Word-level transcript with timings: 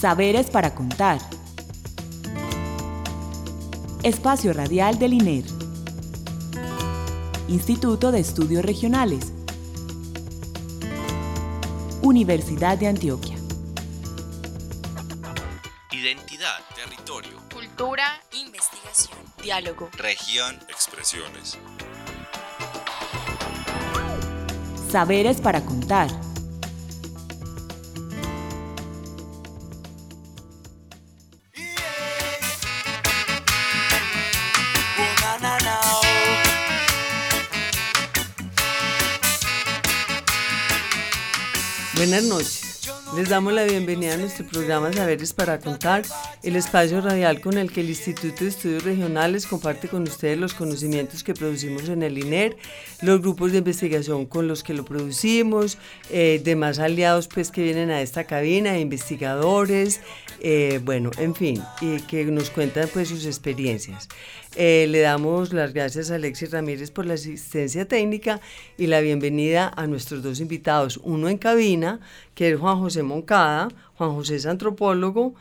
Saberes 0.00 0.48
para 0.48 0.76
contar. 0.76 1.18
Espacio 4.04 4.52
Radial 4.52 4.96
del 4.96 5.14
INER. 5.14 5.44
Instituto 7.48 8.12
de 8.12 8.20
Estudios 8.20 8.64
Regionales. 8.64 9.32
Universidad 12.02 12.78
de 12.78 12.86
Antioquia. 12.86 13.34
Identidad, 15.90 16.58
territorio, 16.76 17.32
Cultura, 17.52 18.04
investigación, 18.40 19.18
diálogo. 19.42 19.88
región, 19.96 20.60
expresiones. 20.68 21.58
Saberes 24.92 25.40
para 25.40 25.60
contar. 25.64 26.08
Buenas 41.98 42.22
noches. 42.22 42.88
Les 43.16 43.28
damos 43.28 43.52
la 43.52 43.64
bienvenida 43.64 44.14
a 44.14 44.16
nuestro 44.18 44.46
programa 44.46 44.92
Saberes 44.92 45.32
para 45.32 45.58
Contar, 45.58 46.04
el 46.42 46.56
espacio 46.56 47.00
radial 47.00 47.40
con 47.40 47.58
el 47.58 47.72
que 47.72 47.80
el 47.80 47.88
Instituto 47.88 48.44
de 48.44 48.50
Estudios 48.50 48.84
Regionales 48.84 49.46
comparte 49.46 49.88
con 49.88 50.02
ustedes 50.02 50.38
los 50.38 50.54
conocimientos 50.54 51.24
que 51.24 51.34
producimos 51.34 51.88
en 51.88 52.02
el 52.02 52.16
INER, 52.16 52.56
los 53.02 53.20
grupos 53.20 53.52
de 53.52 53.58
investigación 53.58 54.26
con 54.26 54.46
los 54.46 54.62
que 54.62 54.74
lo 54.74 54.84
producimos, 54.84 55.78
eh, 56.10 56.40
demás 56.44 56.78
aliados 56.78 57.28
pues 57.28 57.50
que 57.50 57.62
vienen 57.62 57.90
a 57.90 58.00
esta 58.02 58.24
cabina, 58.24 58.78
investigadores, 58.78 60.00
eh, 60.40 60.80
bueno, 60.84 61.10
en 61.18 61.34
fin, 61.34 61.62
y 61.80 62.00
que 62.02 62.24
nos 62.26 62.50
cuentan 62.50 62.88
pues 62.92 63.08
sus 63.08 63.26
experiencias. 63.26 64.08
Eh, 64.56 64.86
le 64.88 65.00
damos 65.00 65.52
las 65.52 65.72
gracias 65.72 66.10
a 66.10 66.14
Alexis 66.14 66.52
Ramírez 66.52 66.90
por 66.90 67.04
la 67.04 67.14
asistencia 67.14 67.86
técnica 67.86 68.40
y 68.76 68.86
la 68.86 69.00
bienvenida 69.00 69.72
a 69.76 69.86
nuestros 69.86 70.22
dos 70.22 70.40
invitados, 70.40 70.98
uno 71.02 71.28
en 71.28 71.38
cabina, 71.38 72.00
que 72.34 72.50
es 72.50 72.58
Juan 72.58 72.78
José 72.78 73.02
Moncada. 73.02 73.68
Juan 73.96 74.14
José 74.14 74.36
es 74.36 74.46
antropólogo 74.46 75.34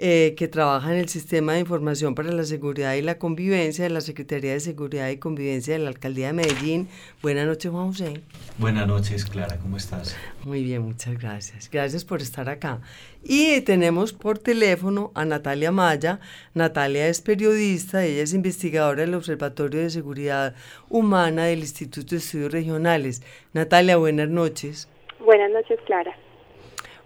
eh, 0.00 0.34
que 0.36 0.48
trabaja 0.48 0.92
en 0.92 0.98
el 0.98 1.08
Sistema 1.08 1.52
de 1.52 1.60
Información 1.60 2.16
para 2.16 2.32
la 2.32 2.42
Seguridad 2.42 2.94
y 2.94 3.02
la 3.02 3.16
Convivencia 3.16 3.84
de 3.84 3.90
la 3.90 4.00
Secretaría 4.00 4.52
de 4.52 4.58
Seguridad 4.58 5.08
y 5.08 5.18
Convivencia 5.18 5.74
de 5.74 5.78
la 5.78 5.90
Alcaldía 5.90 6.28
de 6.28 6.32
Medellín. 6.32 6.88
Buenas 7.22 7.46
noches, 7.46 7.70
Juan 7.70 7.86
José. 7.86 8.20
Buenas 8.58 8.88
noches, 8.88 9.24
Clara, 9.24 9.56
¿cómo 9.58 9.76
estás? 9.76 10.16
Muy 10.44 10.64
bien, 10.64 10.82
muchas 10.82 11.16
gracias. 11.16 11.70
Gracias 11.70 12.04
por 12.04 12.20
estar 12.22 12.48
acá. 12.48 12.80
Y 13.22 13.60
tenemos 13.60 14.12
por 14.12 14.38
teléfono 14.38 15.12
a 15.14 15.24
Natalia 15.24 15.70
Maya. 15.70 16.18
Natalia 16.54 17.06
es 17.06 17.20
periodista, 17.20 18.04
ella 18.04 18.22
es 18.22 18.34
investigadora 18.34 19.02
del 19.02 19.14
Observatorio 19.14 19.80
de 19.80 19.90
Seguridad 19.90 20.56
Humana 20.88 21.44
del 21.44 21.60
Instituto 21.60 22.10
de 22.10 22.16
Estudios 22.16 22.50
Regionales. 22.50 23.22
Natalia, 23.52 23.96
buenas 23.96 24.28
noches. 24.28 24.88
Buenas 25.20 25.52
noches, 25.52 25.78
Clara. 25.86 26.14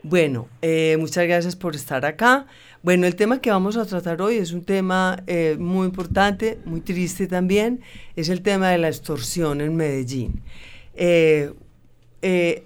Bueno, 0.03 0.49
eh, 0.63 0.97
muchas 0.99 1.27
gracias 1.27 1.57
por 1.57 1.75
estar 1.75 2.05
acá. 2.07 2.47
Bueno, 2.83 3.07
el 3.07 3.17
tema 3.17 3.41
que 3.41 3.51
vamos 3.51 3.77
a 3.77 3.85
tratar 3.85 4.23
hoy 4.23 4.37
es 4.37 4.53
un 4.53 4.65
tema 4.65 5.23
eh, 5.27 5.57
muy 5.59 5.87
importante, 5.87 6.59
muy 6.65 6.81
triste 6.81 7.27
también, 7.27 7.81
es 8.15 8.29
el 8.29 8.41
tema 8.43 8.71
de 8.71 8.79
la 8.79 8.89
extorsión 8.89 9.61
en 9.61 9.75
Medellín. 9.75 10.41
Eh, 10.95 11.53
eh, 12.23 12.63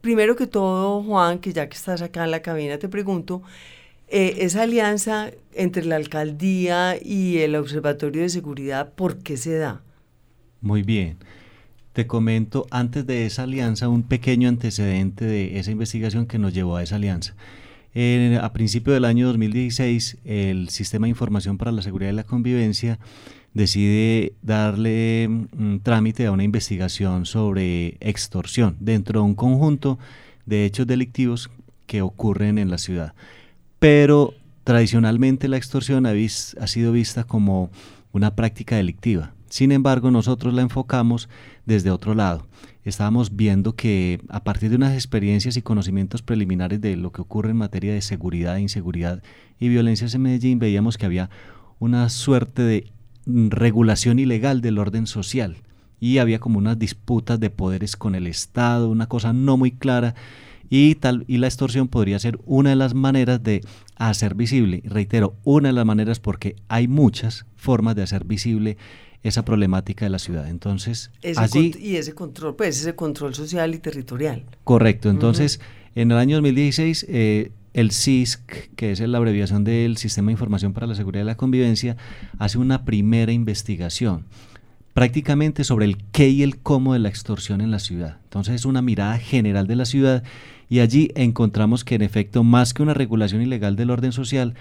primero 0.00 0.36
que 0.36 0.46
todo, 0.46 1.02
Juan, 1.02 1.38
que 1.38 1.52
ya 1.52 1.68
que 1.68 1.76
estás 1.76 2.02
acá 2.02 2.24
en 2.24 2.30
la 2.30 2.40
cabina, 2.40 2.78
te 2.78 2.88
pregunto, 2.88 3.42
eh, 4.08 4.36
esa 4.38 4.62
alianza 4.62 5.32
entre 5.52 5.84
la 5.84 5.96
alcaldía 5.96 6.96
y 7.02 7.38
el 7.38 7.56
Observatorio 7.56 8.22
de 8.22 8.28
Seguridad, 8.28 8.92
¿por 8.94 9.18
qué 9.18 9.36
se 9.36 9.58
da? 9.58 9.82
Muy 10.60 10.82
bien. 10.82 11.18
Te 11.96 12.06
comento 12.06 12.66
antes 12.70 13.06
de 13.06 13.24
esa 13.24 13.44
alianza 13.44 13.88
un 13.88 14.02
pequeño 14.02 14.50
antecedente 14.50 15.24
de 15.24 15.58
esa 15.58 15.70
investigación 15.70 16.26
que 16.26 16.38
nos 16.38 16.52
llevó 16.52 16.76
a 16.76 16.82
esa 16.82 16.96
alianza. 16.96 17.34
A 18.42 18.52
principio 18.52 18.92
del 18.92 19.06
año 19.06 19.28
2016, 19.28 20.18
el 20.26 20.68
Sistema 20.68 21.06
de 21.06 21.12
Información 21.12 21.56
para 21.56 21.72
la 21.72 21.80
Seguridad 21.80 22.12
y 22.12 22.16
la 22.16 22.24
Convivencia 22.24 22.98
decide 23.54 24.34
darle 24.42 25.26
mm, 25.30 25.78
trámite 25.78 26.26
a 26.26 26.32
una 26.32 26.44
investigación 26.44 27.24
sobre 27.24 27.96
extorsión 28.00 28.76
dentro 28.78 29.20
de 29.20 29.26
un 29.28 29.34
conjunto 29.34 29.98
de 30.44 30.66
hechos 30.66 30.86
delictivos 30.86 31.50
que 31.86 32.02
ocurren 32.02 32.58
en 32.58 32.68
la 32.68 32.76
ciudad. 32.76 33.14
Pero 33.78 34.34
tradicionalmente 34.64 35.48
la 35.48 35.56
extorsión 35.56 36.04
ha 36.04 36.66
sido 36.66 36.92
vista 36.92 37.24
como 37.24 37.70
una 38.12 38.34
práctica 38.34 38.76
delictiva. 38.76 39.32
Sin 39.48 39.72
embargo, 39.72 40.10
nosotros 40.10 40.54
la 40.54 40.62
enfocamos 40.62 41.28
desde 41.64 41.90
otro 41.90 42.14
lado. 42.14 42.46
Estábamos 42.84 43.34
viendo 43.34 43.74
que 43.74 44.20
a 44.28 44.44
partir 44.44 44.70
de 44.70 44.76
unas 44.76 44.94
experiencias 44.94 45.56
y 45.56 45.62
conocimientos 45.62 46.22
preliminares 46.22 46.80
de 46.80 46.96
lo 46.96 47.12
que 47.12 47.22
ocurre 47.22 47.50
en 47.50 47.56
materia 47.56 47.92
de 47.92 48.02
seguridad, 48.02 48.58
inseguridad 48.58 49.22
y 49.58 49.68
violencias 49.68 50.14
en 50.14 50.22
Medellín, 50.22 50.58
veíamos 50.58 50.98
que 50.98 51.06
había 51.06 51.30
una 51.78 52.08
suerte 52.08 52.62
de 52.62 52.92
regulación 53.26 54.18
ilegal 54.18 54.60
del 54.60 54.78
orden 54.78 55.06
social 55.06 55.56
y 55.98 56.18
había 56.18 56.38
como 56.38 56.58
unas 56.58 56.78
disputas 56.78 57.40
de 57.40 57.50
poderes 57.50 57.96
con 57.96 58.14
el 58.14 58.26
Estado, 58.26 58.88
una 58.88 59.08
cosa 59.08 59.32
no 59.32 59.56
muy 59.56 59.72
clara 59.72 60.14
y 60.68 60.96
tal 60.96 61.24
y 61.26 61.38
la 61.38 61.46
extorsión 61.46 61.88
podría 61.88 62.18
ser 62.18 62.38
una 62.44 62.70
de 62.70 62.76
las 62.76 62.94
maneras 62.94 63.42
de 63.42 63.62
hacer 63.96 64.34
visible, 64.34 64.82
reitero, 64.84 65.34
una 65.44 65.68
de 65.68 65.74
las 65.74 65.86
maneras 65.86 66.20
porque 66.20 66.56
hay 66.68 66.88
muchas 66.88 67.46
formas 67.56 67.94
de 67.96 68.02
hacer 68.02 68.24
visible 68.24 68.76
esa 69.28 69.44
problemática 69.44 70.04
de 70.04 70.10
la 70.10 70.18
ciudad. 70.18 70.48
Entonces, 70.48 71.10
Ese 71.22 71.40
allí 71.40 71.74
y 71.78 71.96
ese 71.96 72.14
control, 72.14 72.56
pues 72.56 72.80
ese 72.80 72.94
control 72.94 73.34
social 73.34 73.74
y 73.74 73.78
territorial. 73.78 74.44
Correcto. 74.64 75.10
Entonces, 75.10 75.60
en 75.94 76.10
el 76.10 76.18
año 76.18 76.36
2016, 76.36 77.06
eh, 77.08 77.52
el 77.74 77.90
CISC, 77.90 78.40
que 78.76 78.92
es 78.92 79.00
la 79.00 79.18
abreviación 79.18 79.64
del 79.64 79.96
Sistema 79.96 80.28
de 80.28 80.32
Información 80.32 80.72
para 80.72 80.86
la 80.86 80.94
Seguridad 80.94 81.24
y 81.24 81.26
la 81.26 81.36
Convivencia, 81.36 81.96
hace 82.38 82.58
una 82.58 82.84
primera 82.84 83.32
investigación 83.32 84.24
prácticamente 84.96 85.62
sobre 85.62 85.84
el 85.84 85.98
qué 86.10 86.30
y 86.30 86.42
el 86.42 86.56
cómo 86.56 86.94
de 86.94 87.00
la 87.00 87.10
extorsión 87.10 87.60
en 87.60 87.70
la 87.70 87.80
ciudad. 87.80 88.16
Entonces 88.24 88.54
es 88.54 88.64
una 88.64 88.80
mirada 88.80 89.18
general 89.18 89.66
de 89.66 89.76
la 89.76 89.84
ciudad 89.84 90.22
y 90.70 90.80
allí 90.80 91.10
encontramos 91.14 91.84
que 91.84 91.96
en 91.96 92.02
efecto, 92.02 92.42
más 92.44 92.72
que 92.72 92.82
una 92.82 92.94
regulación 92.94 93.42
ilegal 93.42 93.76
del 93.76 93.90
orden 93.90 94.12
social, 94.12 94.54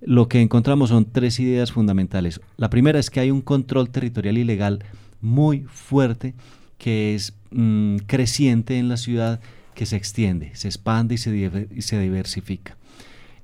lo 0.00 0.28
que 0.28 0.40
encontramos 0.40 0.90
son 0.90 1.06
tres 1.06 1.40
ideas 1.40 1.72
fundamentales. 1.72 2.40
La 2.56 2.70
primera 2.70 2.98
es 2.98 3.10
que 3.10 3.20
hay 3.20 3.30
un 3.30 3.40
control 3.40 3.90
territorial 3.90 4.38
ilegal 4.38 4.84
muy 5.20 5.64
fuerte 5.68 6.34
que 6.78 7.14
es 7.14 7.34
mm, 7.50 7.98
creciente 8.06 8.78
en 8.78 8.88
la 8.88 8.96
ciudad, 8.96 9.40
que 9.74 9.86
se 9.86 9.96
extiende, 9.96 10.50
se 10.54 10.68
expande 10.68 11.14
y 11.14 11.18
se, 11.82 12.00
diversifica. 12.00 12.76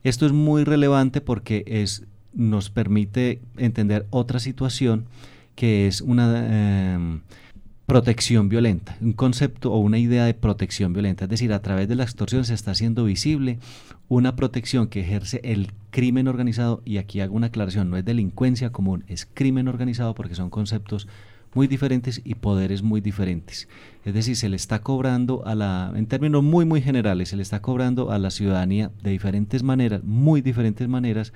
Esto 0.02 0.26
es 0.26 0.32
muy 0.32 0.64
relevante 0.64 1.20
porque 1.20 1.84
nos 2.32 2.70
permite 2.70 3.40
entender 3.56 4.06
otra 4.10 4.38
situación 4.38 5.06
que 5.54 5.86
es 5.86 6.00
una 6.00 6.94
em, 6.94 7.20
protección 7.86 8.48
violenta, 8.48 8.96
un 9.00 9.12
concepto 9.12 9.72
o 9.72 9.78
una 9.78 9.98
idea 9.98 10.24
de 10.24 10.34
protección 10.34 10.92
violenta. 10.92 11.24
Es 11.24 11.30
decir, 11.30 11.52
a 11.52 11.62
través 11.62 11.88
de 11.88 11.94
la 11.94 12.04
extorsión 12.04 12.44
se 12.44 12.54
está 12.54 12.72
haciendo 12.72 13.04
visible 13.04 13.58
una 14.08 14.36
protección 14.36 14.88
que 14.88 15.00
ejerce 15.00 15.40
el 15.44 15.72
crimen 15.90 16.28
organizado, 16.28 16.82
y 16.84 16.98
aquí 16.98 17.20
hago 17.20 17.34
una 17.34 17.48
aclaración, 17.48 17.90
no 17.90 17.96
es 17.96 18.04
delincuencia 18.04 18.70
común, 18.70 19.04
es 19.08 19.26
crimen 19.32 19.68
organizado 19.68 20.14
porque 20.14 20.34
son 20.34 20.50
conceptos 20.50 21.08
muy 21.54 21.68
diferentes 21.68 22.20
y 22.24 22.34
poderes 22.34 22.82
muy 22.82 23.00
diferentes. 23.00 23.68
Es 24.04 24.12
decir, 24.12 24.36
se 24.36 24.48
le 24.48 24.56
está 24.56 24.80
cobrando 24.80 25.46
a 25.46 25.54
la, 25.54 25.92
en 25.94 26.06
términos 26.06 26.42
muy, 26.42 26.64
muy 26.64 26.82
generales, 26.82 27.28
se 27.28 27.36
le 27.36 27.42
está 27.42 27.62
cobrando 27.62 28.10
a 28.10 28.18
la 28.18 28.30
ciudadanía 28.30 28.90
de 29.02 29.10
diferentes 29.10 29.62
maneras, 29.62 30.02
muy 30.02 30.42
diferentes 30.42 30.88
maneras, 30.88 31.32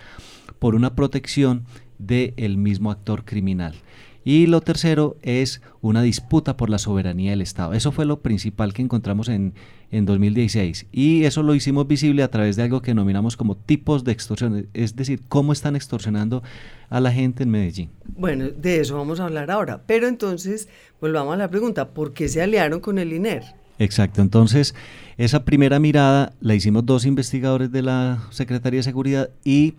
por 0.58 0.74
una 0.74 0.94
protección 0.94 1.64
del 1.98 2.58
mismo 2.58 2.90
actor 2.90 3.24
criminal. 3.24 3.74
Y 4.24 4.46
lo 4.46 4.60
tercero 4.60 5.16
es 5.22 5.62
una 5.80 6.02
disputa 6.02 6.56
por 6.56 6.70
la 6.70 6.78
soberanía 6.78 7.30
del 7.30 7.40
Estado. 7.40 7.72
Eso 7.72 7.92
fue 7.92 8.04
lo 8.04 8.20
principal 8.20 8.74
que 8.74 8.82
encontramos 8.82 9.28
en, 9.28 9.54
en 9.90 10.04
2016. 10.04 10.86
Y 10.92 11.24
eso 11.24 11.42
lo 11.42 11.54
hicimos 11.54 11.86
visible 11.86 12.22
a 12.22 12.30
través 12.30 12.56
de 12.56 12.62
algo 12.62 12.82
que 12.82 12.90
denominamos 12.90 13.36
como 13.36 13.56
tipos 13.56 14.04
de 14.04 14.12
extorsión, 14.12 14.68
es 14.74 14.96
decir, 14.96 15.22
cómo 15.28 15.52
están 15.52 15.76
extorsionando 15.76 16.42
a 16.90 17.00
la 17.00 17.12
gente 17.12 17.42
en 17.42 17.50
Medellín. 17.50 17.90
Bueno, 18.16 18.48
de 18.50 18.80
eso 18.80 18.96
vamos 18.96 19.20
a 19.20 19.24
hablar 19.24 19.50
ahora. 19.50 19.82
Pero 19.86 20.08
entonces, 20.08 20.68
volvamos 21.00 21.34
a 21.34 21.38
la 21.38 21.48
pregunta, 21.48 21.88
¿por 21.90 22.12
qué 22.12 22.28
se 22.28 22.42
aliaron 22.42 22.80
con 22.80 22.98
el 22.98 23.12
INER? 23.12 23.44
Exacto, 23.78 24.20
entonces 24.22 24.74
esa 25.16 25.44
primera 25.44 25.78
mirada 25.78 26.32
la 26.40 26.54
hicimos 26.54 26.84
dos 26.84 27.06
investigadores 27.06 27.70
de 27.70 27.82
la 27.82 28.24
Secretaría 28.30 28.78
de 28.78 28.84
Seguridad 28.84 29.30
y 29.44 29.74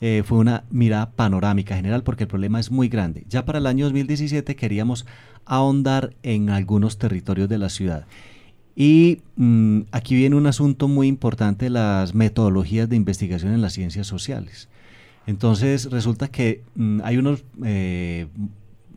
eh, 0.00 0.22
fue 0.24 0.38
una 0.38 0.64
mirada 0.70 1.10
panorámica 1.10 1.76
general 1.76 2.02
porque 2.02 2.24
el 2.24 2.28
problema 2.28 2.58
es 2.58 2.70
muy 2.70 2.88
grande. 2.88 3.24
Ya 3.28 3.44
para 3.44 3.58
el 3.58 3.66
año 3.66 3.84
2017 3.84 4.56
queríamos 4.56 5.06
ahondar 5.44 6.14
en 6.22 6.48
algunos 6.48 6.98
territorios 6.98 7.48
de 7.48 7.58
la 7.58 7.68
ciudad 7.68 8.06
Y 8.76 9.20
mm, 9.36 9.80
aquí 9.90 10.14
viene 10.14 10.36
un 10.36 10.46
asunto 10.46 10.88
muy 10.88 11.06
importante, 11.06 11.68
las 11.68 12.14
metodologías 12.14 12.88
de 12.88 12.96
investigación 12.96 13.52
en 13.52 13.60
las 13.60 13.74
ciencias 13.74 14.06
sociales. 14.06 14.68
Entonces 15.26 15.90
resulta 15.90 16.28
que 16.28 16.62
mm, 16.76 17.00
hay 17.04 17.18
unos 17.18 17.44
eh, 17.62 18.28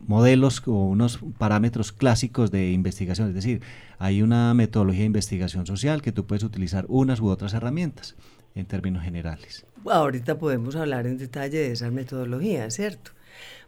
modelos 0.06 0.62
o 0.66 0.72
unos 0.86 1.18
parámetros 1.36 1.92
clásicos 1.92 2.50
de 2.50 2.72
investigación, 2.72 3.28
es 3.28 3.34
decir, 3.34 3.60
hay 3.98 4.22
una 4.22 4.54
metodología 4.54 5.00
de 5.00 5.06
investigación 5.06 5.66
social 5.66 6.00
que 6.00 6.12
tú 6.12 6.24
puedes 6.24 6.44
utilizar 6.44 6.86
unas 6.88 7.20
u 7.20 7.28
otras 7.28 7.52
herramientas 7.52 8.16
en 8.54 8.66
términos 8.66 9.02
generales. 9.02 9.66
Ahorita 9.84 10.38
podemos 10.38 10.76
hablar 10.76 11.06
en 11.06 11.18
detalle 11.18 11.58
de 11.58 11.72
esas 11.72 11.92
metodologías, 11.92 12.74
¿cierto? 12.74 13.10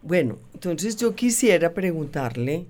Bueno, 0.02 0.38
entonces 0.54 0.96
yo 0.96 1.14
quisiera 1.14 1.74
preguntarle, 1.74 2.66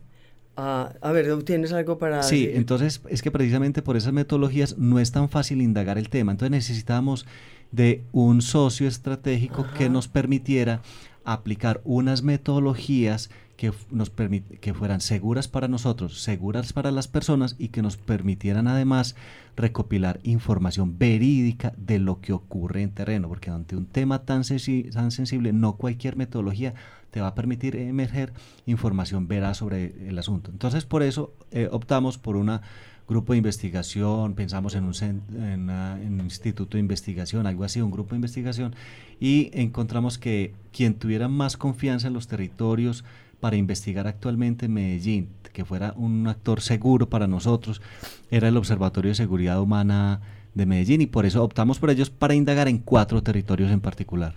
a, 0.56 0.94
a 1.00 1.12
ver, 1.12 1.42
¿tienes 1.44 1.72
algo 1.72 1.98
para...? 1.98 2.22
Sí, 2.22 2.50
entonces 2.52 3.02
es 3.08 3.20
que 3.20 3.30
precisamente 3.30 3.82
por 3.82 3.96
esas 3.96 4.12
metodologías 4.12 4.78
no 4.78 4.98
es 4.98 5.12
tan 5.12 5.28
fácil 5.28 5.60
indagar 5.60 5.98
el 5.98 6.08
tema, 6.08 6.32
entonces 6.32 6.50
necesitamos 6.50 7.26
de 7.72 8.02
un 8.12 8.40
socio 8.40 8.88
estratégico 8.88 9.66
que 9.76 9.90
nos 9.90 10.08
permitiera 10.08 10.80
aplicar 11.24 11.80
unas 11.84 12.22
metodologías 12.22 13.28
que, 13.56 13.72
nos 13.90 14.10
que 14.10 14.74
fueran 14.74 15.00
seguras 15.00 15.48
para 15.48 15.68
nosotros, 15.68 16.20
seguras 16.20 16.72
para 16.72 16.90
las 16.90 17.08
personas 17.08 17.56
y 17.58 17.68
que 17.68 17.82
nos 17.82 17.96
permitieran 17.96 18.68
además 18.68 19.16
recopilar 19.56 20.20
información 20.22 20.98
verídica 20.98 21.72
de 21.78 21.98
lo 21.98 22.20
que 22.20 22.34
ocurre 22.34 22.82
en 22.82 22.90
terreno, 22.90 23.28
porque 23.28 23.50
ante 23.50 23.74
un 23.74 23.86
tema 23.86 24.24
tan, 24.24 24.42
tan 24.92 25.10
sensible, 25.10 25.52
no 25.52 25.76
cualquier 25.76 26.16
metodología 26.16 26.74
te 27.10 27.20
va 27.22 27.28
a 27.28 27.34
permitir 27.34 27.76
emerger 27.76 28.34
información 28.66 29.26
veraz 29.26 29.56
sobre 29.56 30.08
el 30.08 30.18
asunto. 30.18 30.50
Entonces, 30.50 30.84
por 30.84 31.02
eso 31.02 31.32
eh, 31.50 31.68
optamos 31.72 32.18
por 32.18 32.36
un 32.36 32.60
grupo 33.08 33.32
de 33.32 33.38
investigación, 33.38 34.34
pensamos 34.34 34.74
en 34.74 34.84
un, 34.84 34.94
en 35.00 35.70
un 35.70 36.20
instituto 36.24 36.76
de 36.76 36.80
investigación, 36.80 37.46
algo 37.46 37.64
así, 37.64 37.80
un 37.80 37.90
grupo 37.90 38.10
de 38.10 38.16
investigación, 38.16 38.74
y 39.18 39.50
encontramos 39.54 40.18
que 40.18 40.52
quien 40.72 40.94
tuviera 40.94 41.28
más 41.28 41.56
confianza 41.56 42.08
en 42.08 42.12
los 42.12 42.26
territorios, 42.26 43.04
para 43.40 43.56
investigar 43.56 44.06
actualmente 44.06 44.66
en 44.66 44.72
Medellín, 44.72 45.28
que 45.52 45.64
fuera 45.64 45.92
un 45.96 46.26
actor 46.28 46.60
seguro 46.60 47.08
para 47.08 47.26
nosotros, 47.26 47.80
era 48.30 48.48
el 48.48 48.56
Observatorio 48.56 49.10
de 49.10 49.14
Seguridad 49.14 49.60
Humana 49.60 50.20
de 50.54 50.66
Medellín 50.66 51.02
y 51.02 51.06
por 51.06 51.26
eso 51.26 51.42
optamos 51.42 51.78
por 51.78 51.90
ellos 51.90 52.10
para 52.10 52.34
indagar 52.34 52.68
en 52.68 52.78
cuatro 52.78 53.22
territorios 53.22 53.70
en 53.70 53.80
particular. 53.80 54.34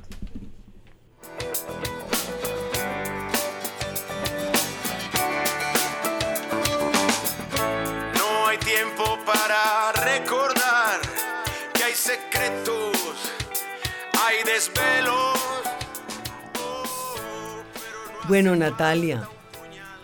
Bueno, 18.29 18.55
Natalia, 18.55 19.27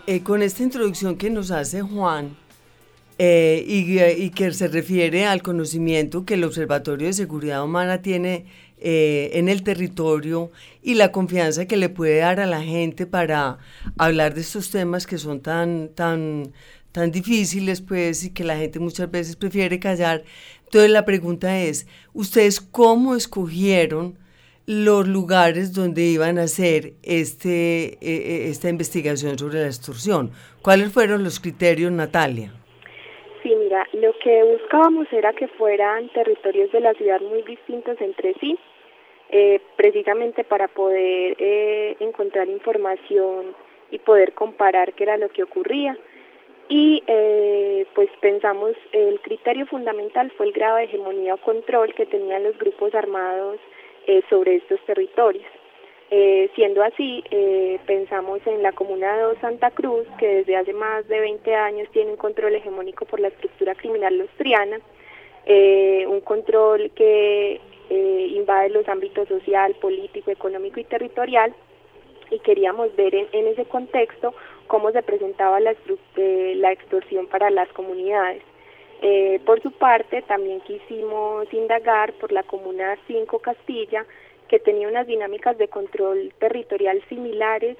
eh, 0.08 0.24
con 0.24 0.42
esta 0.42 0.64
introducción 0.64 1.16
que 1.16 1.30
nos 1.30 1.52
hace 1.52 1.80
Juan 1.80 2.36
eh, 3.20 3.64
y, 3.64 4.30
que 4.30 4.52
se 4.52 4.66
refiere 4.66 5.26
al 5.26 5.42
conocimiento 5.42 6.24
que 6.24 6.34
el 6.34 6.42
Observatorio 6.42 7.06
de 7.06 7.12
Seguridad 7.12 7.62
Humana 7.62 8.02
tiene 8.02 8.46
eh, 8.78 9.30
en 9.34 9.48
el 9.48 9.62
territorio 9.62 10.50
y 10.82 10.94
la 10.94 11.12
confianza 11.12 11.66
que 11.66 11.76
le 11.76 11.88
puede 11.88 12.18
dar 12.18 12.40
a 12.40 12.46
la 12.46 12.62
gente 12.62 13.06
para 13.06 13.58
hablar 13.96 14.34
de 14.34 14.40
estos 14.40 14.70
temas 14.70 15.06
que 15.06 15.18
son 15.18 15.40
tan, 15.40 15.90
tan, 15.94 16.52
tan 16.90 17.12
difíciles, 17.12 17.80
pues, 17.80 18.24
y 18.24 18.30
que 18.30 18.42
la 18.42 18.56
gente 18.56 18.80
muchas 18.80 19.08
veces 19.08 19.36
prefiere 19.36 19.78
callar. 19.78 20.24
Entonces 20.64 20.90
la 20.90 21.04
pregunta 21.04 21.60
es, 21.60 21.86
¿ustedes 22.12 22.60
cómo 22.60 23.14
escogieron? 23.14 24.18
Los 24.66 25.06
lugares 25.06 25.72
donde 25.72 26.02
iban 26.02 26.38
a 26.38 26.42
hacer 26.42 26.94
este, 27.04 27.98
e, 28.00 28.46
e, 28.46 28.50
esta 28.50 28.68
investigación 28.68 29.38
sobre 29.38 29.60
la 29.60 29.66
extorsión. 29.66 30.32
¿Cuáles 30.60 30.92
fueron 30.92 31.22
los 31.22 31.38
criterios, 31.38 31.92
Natalia? 31.92 32.50
Sí, 33.42 33.54
mira, 33.54 33.86
lo 33.92 34.12
que 34.18 34.42
buscábamos 34.42 35.06
era 35.12 35.32
que 35.32 35.46
fueran 35.46 36.08
territorios 36.08 36.72
de 36.72 36.80
la 36.80 36.94
ciudad 36.94 37.20
muy 37.20 37.42
distintos 37.42 37.96
entre 38.00 38.34
sí, 38.40 38.58
eh, 39.30 39.60
precisamente 39.76 40.42
para 40.42 40.66
poder 40.66 41.36
eh, 41.38 41.96
encontrar 42.00 42.48
información 42.48 43.54
y 43.92 44.00
poder 44.00 44.32
comparar 44.32 44.94
qué 44.94 45.04
era 45.04 45.16
lo 45.16 45.28
que 45.28 45.44
ocurría. 45.44 45.96
Y 46.68 47.04
eh, 47.06 47.86
pues 47.94 48.08
pensamos, 48.20 48.72
el 48.90 49.20
criterio 49.20 49.66
fundamental 49.66 50.32
fue 50.36 50.46
el 50.46 50.52
grado 50.52 50.76
de 50.78 50.84
hegemonía 50.84 51.34
o 51.34 51.38
control 51.38 51.94
que 51.94 52.06
tenían 52.06 52.42
los 52.42 52.58
grupos 52.58 52.92
armados 52.96 53.60
eh, 54.06 54.22
sobre 54.30 54.56
estos 54.56 54.80
territorios. 54.86 55.44
Eh, 56.10 56.48
siendo 56.54 56.82
así, 56.84 57.24
eh, 57.30 57.80
pensamos 57.86 58.40
en 58.46 58.62
la 58.62 58.70
Comuna 58.70 59.16
de 59.16 59.40
Santa 59.40 59.72
Cruz, 59.72 60.06
que 60.18 60.26
desde 60.28 60.54
hace 60.54 60.72
más 60.72 61.08
de 61.08 61.18
20 61.18 61.54
años 61.54 61.88
tiene 61.90 62.12
un 62.12 62.16
control 62.16 62.54
hegemónico 62.54 63.04
por 63.06 63.18
la 63.18 63.28
estructura 63.28 63.74
criminal 63.74 64.16
lostriana, 64.16 64.78
un 65.48 66.20
control 66.20 66.90
que 66.94 67.60
invade 67.90 68.70
los 68.70 68.88
ámbitos 68.88 69.28
social, 69.28 69.74
político, 69.80 70.30
económico 70.30 70.78
y 70.78 70.84
territorial, 70.84 71.52
y 72.30 72.38
queríamos 72.40 72.94
ver 72.96 73.14
en, 73.14 73.46
ese 73.48 73.64
contexto 73.64 74.34
cómo 74.68 74.92
se 74.92 75.02
presentaba 75.02 75.58
la, 75.58 75.74
la 76.16 76.72
extorsión 76.72 77.26
para 77.26 77.50
las 77.50 77.68
comunidades. 77.70 78.42
Eh, 79.02 79.40
por 79.44 79.62
su 79.62 79.70
parte, 79.72 80.22
también 80.22 80.60
quisimos 80.62 81.52
indagar 81.52 82.12
por 82.14 82.32
la 82.32 82.42
Comuna 82.42 82.96
5 83.06 83.38
Castilla, 83.40 84.06
que 84.48 84.58
tenía 84.58 84.88
unas 84.88 85.06
dinámicas 85.06 85.58
de 85.58 85.68
control 85.68 86.32
territorial 86.38 87.02
similares 87.08 87.76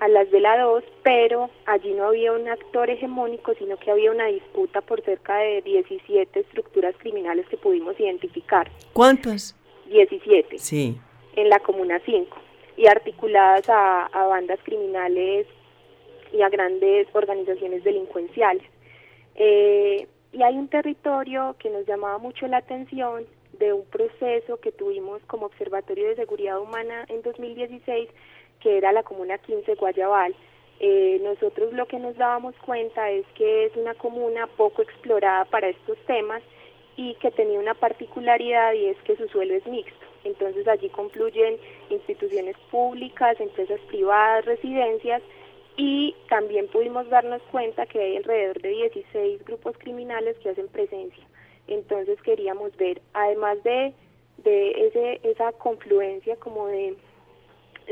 a 0.00 0.08
las 0.08 0.30
de 0.30 0.40
la 0.40 0.58
2, 0.58 0.84
pero 1.02 1.50
allí 1.66 1.92
no 1.92 2.06
había 2.06 2.32
un 2.32 2.48
actor 2.48 2.88
hegemónico, 2.90 3.54
sino 3.54 3.76
que 3.78 3.90
había 3.90 4.12
una 4.12 4.26
disputa 4.26 4.80
por 4.80 5.02
cerca 5.02 5.38
de 5.38 5.62
17 5.62 6.38
estructuras 6.38 6.94
criminales 6.98 7.48
que 7.48 7.56
pudimos 7.56 7.98
identificar. 7.98 8.70
¿Cuántas? 8.92 9.56
17. 9.86 10.58
Sí. 10.58 10.96
En 11.34 11.48
la 11.48 11.58
Comuna 11.60 12.00
5, 12.04 12.36
y 12.76 12.86
articuladas 12.86 13.68
a, 13.68 14.06
a 14.06 14.26
bandas 14.26 14.60
criminales 14.62 15.46
y 16.32 16.42
a 16.42 16.48
grandes 16.48 17.08
organizaciones 17.12 17.82
delincuenciales. 17.82 18.62
Eh, 19.34 20.06
y 20.32 20.42
hay 20.42 20.56
un 20.56 20.68
territorio 20.68 21.56
que 21.58 21.70
nos 21.70 21.86
llamaba 21.86 22.18
mucho 22.18 22.46
la 22.46 22.58
atención 22.58 23.26
de 23.58 23.72
un 23.72 23.84
proceso 23.86 24.58
que 24.58 24.72
tuvimos 24.72 25.22
como 25.26 25.46
Observatorio 25.46 26.08
de 26.08 26.16
Seguridad 26.16 26.60
Humana 26.60 27.04
en 27.08 27.22
2016, 27.22 28.08
que 28.60 28.76
era 28.76 28.92
la 28.92 29.02
Comuna 29.02 29.38
15 29.38 29.74
Guayabal. 29.74 30.34
Eh, 30.80 31.20
nosotros 31.24 31.72
lo 31.72 31.86
que 31.86 31.98
nos 31.98 32.16
dábamos 32.16 32.54
cuenta 32.64 33.10
es 33.10 33.26
que 33.34 33.66
es 33.66 33.76
una 33.76 33.94
comuna 33.94 34.46
poco 34.46 34.82
explorada 34.82 35.44
para 35.46 35.68
estos 35.68 35.98
temas 36.06 36.42
y 36.96 37.14
que 37.14 37.32
tenía 37.32 37.58
una 37.58 37.74
particularidad 37.74 38.74
y 38.74 38.86
es 38.86 38.96
que 38.98 39.16
su 39.16 39.26
suelo 39.28 39.54
es 39.54 39.66
mixto. 39.66 40.06
Entonces 40.24 40.68
allí 40.68 40.88
confluyen 40.90 41.56
instituciones 41.90 42.56
públicas, 42.70 43.40
empresas 43.40 43.80
privadas, 43.88 44.44
residencias 44.44 45.22
y 45.78 46.14
también 46.28 46.66
pudimos 46.66 47.08
darnos 47.08 47.40
cuenta 47.52 47.86
que 47.86 48.00
hay 48.00 48.16
alrededor 48.16 48.60
de 48.60 48.68
16 48.68 49.44
grupos 49.44 49.78
criminales 49.78 50.36
que 50.38 50.50
hacen 50.50 50.66
presencia. 50.66 51.24
Entonces 51.68 52.20
queríamos 52.22 52.76
ver, 52.76 53.00
además 53.14 53.62
de, 53.62 53.94
de 54.38 54.70
ese, 54.88 55.20
esa 55.22 55.52
confluencia 55.52 56.34
como 56.36 56.66
de, 56.66 56.96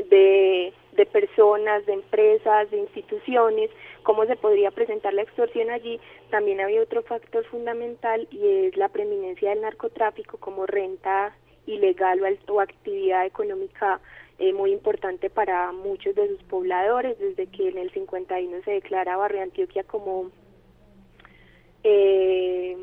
de, 0.09 0.73
personas, 1.13 1.85
de 1.85 1.93
empresas, 1.93 2.69
de 2.71 2.77
instituciones, 2.79 3.69
cómo 4.03 4.25
se 4.25 4.35
podría 4.35 4.71
presentar 4.71 5.13
la 5.13 5.21
extorsión 5.21 5.69
allí, 5.69 5.97
también 6.29 6.59
había 6.59 6.81
otro 6.81 7.03
factor 7.03 7.45
fundamental 7.45 8.27
y 8.31 8.65
es 8.65 8.75
la 8.75 8.89
preeminencia 8.89 9.51
del 9.51 9.61
narcotráfico 9.61 10.37
como 10.37 10.65
renta 10.65 11.33
ilegal 11.65 12.19
o 12.49 12.59
actividad 12.59 13.25
económica 13.25 14.01
eh, 14.39 14.53
muy 14.53 14.71
importante 14.71 15.29
para 15.29 15.71
muchos 15.71 16.15
de 16.15 16.27
sus 16.27 16.43
pobladores, 16.43 17.17
desde 17.19 17.47
que 17.47 17.69
en 17.69 17.77
el 17.77 17.91
51 17.91 18.61
se 18.63 18.71
declara 18.71 19.17
Barrio 19.17 19.41
Antioquia 19.41 19.83
como 19.83 20.31
eh, 21.83 22.77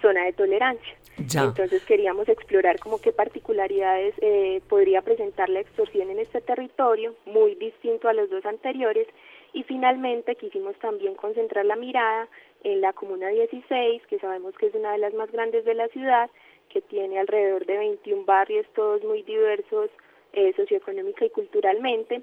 zona 0.00 0.24
de 0.24 0.32
tolerancia. 0.32 0.96
Entonces 1.18 1.84
queríamos 1.84 2.28
explorar 2.28 2.78
como 2.78 3.00
qué 3.00 3.12
particularidades 3.12 4.14
eh, 4.20 4.62
podría 4.68 5.02
presentar 5.02 5.48
la 5.48 5.60
extorsión 5.60 6.10
en 6.10 6.18
este 6.18 6.40
territorio, 6.40 7.14
muy 7.26 7.56
distinto 7.56 8.08
a 8.08 8.14
los 8.14 8.30
dos 8.30 8.44
anteriores, 8.46 9.06
y 9.52 9.64
finalmente 9.64 10.36
quisimos 10.36 10.76
también 10.78 11.14
concentrar 11.14 11.66
la 11.66 11.76
mirada 11.76 12.28
en 12.62 12.80
la 12.80 12.92
Comuna 12.92 13.28
16, 13.28 14.06
que 14.06 14.18
sabemos 14.18 14.54
que 14.56 14.66
es 14.66 14.74
una 14.74 14.92
de 14.92 14.98
las 14.98 15.12
más 15.14 15.30
grandes 15.30 15.64
de 15.64 15.74
la 15.74 15.88
ciudad, 15.88 16.30
que 16.68 16.80
tiene 16.80 17.18
alrededor 17.18 17.66
de 17.66 17.78
21 17.78 18.24
barrios, 18.24 18.66
todos 18.74 19.02
muy 19.04 19.22
diversos, 19.22 19.90
eh, 20.32 20.52
socioeconómica 20.56 21.24
y 21.24 21.30
culturalmente, 21.30 22.22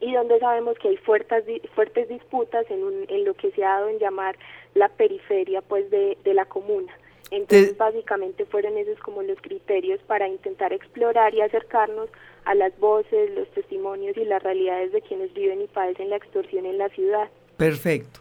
y 0.00 0.12
donde 0.12 0.38
sabemos 0.38 0.78
que 0.78 0.88
hay 0.88 0.96
fuertes, 0.98 1.44
fuertes 1.74 2.08
disputas 2.08 2.70
en, 2.70 2.84
un, 2.84 3.04
en 3.08 3.24
lo 3.24 3.34
que 3.34 3.50
se 3.52 3.64
ha 3.64 3.74
dado 3.74 3.88
en 3.88 3.98
llamar 3.98 4.36
la 4.74 4.88
periferia 4.88 5.62
pues 5.62 5.90
de, 5.90 6.16
de 6.24 6.34
la 6.34 6.44
comuna. 6.44 6.92
Entonces, 7.30 7.76
básicamente 7.76 8.44
fueron 8.44 8.76
esos 8.76 8.98
como 8.98 9.22
los 9.22 9.40
criterios 9.40 10.00
para 10.06 10.26
intentar 10.26 10.72
explorar 10.72 11.32
y 11.32 11.40
acercarnos 11.40 12.08
a 12.44 12.54
las 12.54 12.76
voces, 12.80 13.30
los 13.36 13.48
testimonios 13.50 14.16
y 14.16 14.24
las 14.24 14.42
realidades 14.42 14.90
de 14.92 15.00
quienes 15.00 15.32
viven 15.32 15.62
y 15.62 15.68
padecen 15.68 16.10
la 16.10 16.16
extorsión 16.16 16.66
en 16.66 16.78
la 16.78 16.88
ciudad. 16.88 17.28
Perfecto. 17.56 18.19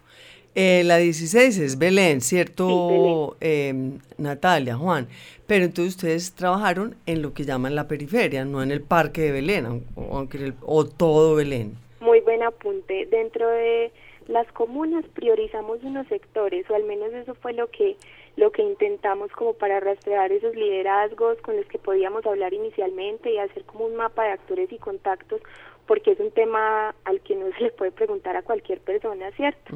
Eh, 0.62 0.84
la 0.84 0.98
16 0.98 1.58
es 1.58 1.80
Belén, 1.80 2.20
¿cierto, 2.20 3.38
em, 3.40 4.00
Natalia, 4.18 4.76
Juan? 4.76 5.08
Pero 5.48 5.64
entonces 5.64 5.96
ustedes 5.96 6.36
trabajaron 6.36 6.98
en 7.06 7.22
lo 7.22 7.34
que 7.34 7.46
llaman 7.46 7.76
la 7.76 7.88
periferia, 7.88 8.44
no 8.44 8.62
en 8.62 8.72
el 8.72 8.82
parque 8.82 9.22
de 9.22 9.32
Belén, 9.32 9.86
aunque 9.96 10.52
o 10.62 10.84
todo 10.84 11.36
Belén. 11.36 11.78
Muy 12.02 12.20
buen 12.20 12.44
apunte. 12.44 13.06
Dentro 13.06 13.48
de 13.48 13.94
las 14.28 14.52
comunas 14.52 15.06
priorizamos 15.14 15.82
unos 15.82 16.06
sectores, 16.08 16.70
o 16.70 16.76
al 16.76 16.84
menos 16.84 17.14
eso 17.14 17.36
fue 17.36 17.54
lo 17.54 17.68
que 17.68 17.96
lo 18.36 18.52
que 18.52 18.62
intentamos 18.62 19.32
como 19.32 19.54
para 19.54 19.80
rastrear 19.82 20.32
esos 20.32 20.56
liderazgos 20.56 21.38
con 21.42 21.58
los 21.58 21.66
que 21.68 21.78
podíamos 21.78 22.26
hablar 22.26 22.54
inicialmente 22.54 23.34
y 23.34 23.38
hacer 23.38 23.64
como 23.66 23.86
un 23.86 23.96
mapa 23.96 24.24
de 24.24 24.32
actores 24.32 24.72
y 24.72 24.78
contactos 24.78 25.42
porque 25.90 26.12
es 26.12 26.20
un 26.20 26.30
tema 26.30 26.94
al 27.04 27.20
que 27.22 27.36
no 27.36 27.52
se 27.58 27.64
le 27.64 27.72
puede 27.72 27.92
preguntar 27.92 28.38
a 28.38 28.44
cualquier 28.44 28.80
persona, 28.80 29.32
¿cierto? 29.32 29.74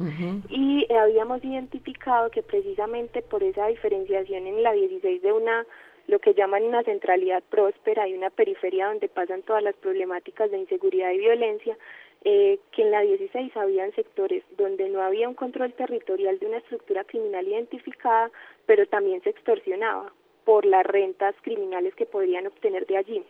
Y 0.48 0.86
habíamos 0.92 1.44
identificado 1.44 2.30
que 2.30 2.40
precisamente 2.40 3.20
por 3.20 3.42
esa 3.42 3.66
diferenciación 3.66 4.46
en 4.46 4.62
la 4.62 4.72
16 4.72 5.20
de 5.20 5.32
una 5.32 5.66
lo 6.06 6.20
que 6.20 6.34
llaman 6.34 6.62
una 6.62 6.84
centralidad 6.84 7.42
próspera 7.50 8.06
y 8.06 8.14
una 8.14 8.30
periferia 8.30 8.88
donde 8.88 9.08
pasan 9.08 9.42
todas 9.42 9.62
las 9.62 9.74
problemáticas 9.74 10.50
de 10.50 10.58
inseguridad 10.58 11.10
y 11.10 11.18
violencia, 11.18 11.76
eh, 12.24 12.60
que 12.70 12.82
en 12.82 12.90
la 12.92 13.00
16 13.00 13.56
habían 13.56 13.90
sectores 13.94 14.44
donde 14.56 14.88
no 14.90 15.02
había 15.02 15.28
un 15.28 15.34
control 15.34 15.72
territorial 15.72 16.38
de 16.38 16.46
una 16.46 16.58
estructura 16.58 17.02
criminal 17.04 17.48
identificada, 17.48 18.30
pero 18.66 18.86
también 18.86 19.20
se 19.22 19.30
extorsionaba 19.30 20.12
por 20.44 20.64
las 20.64 20.86
rentas 20.86 21.34
criminales 21.42 21.94
que 21.96 22.06
podrían 22.06 22.46
obtener 22.46 22.86
de 22.86 22.98
allí. 22.98 23.24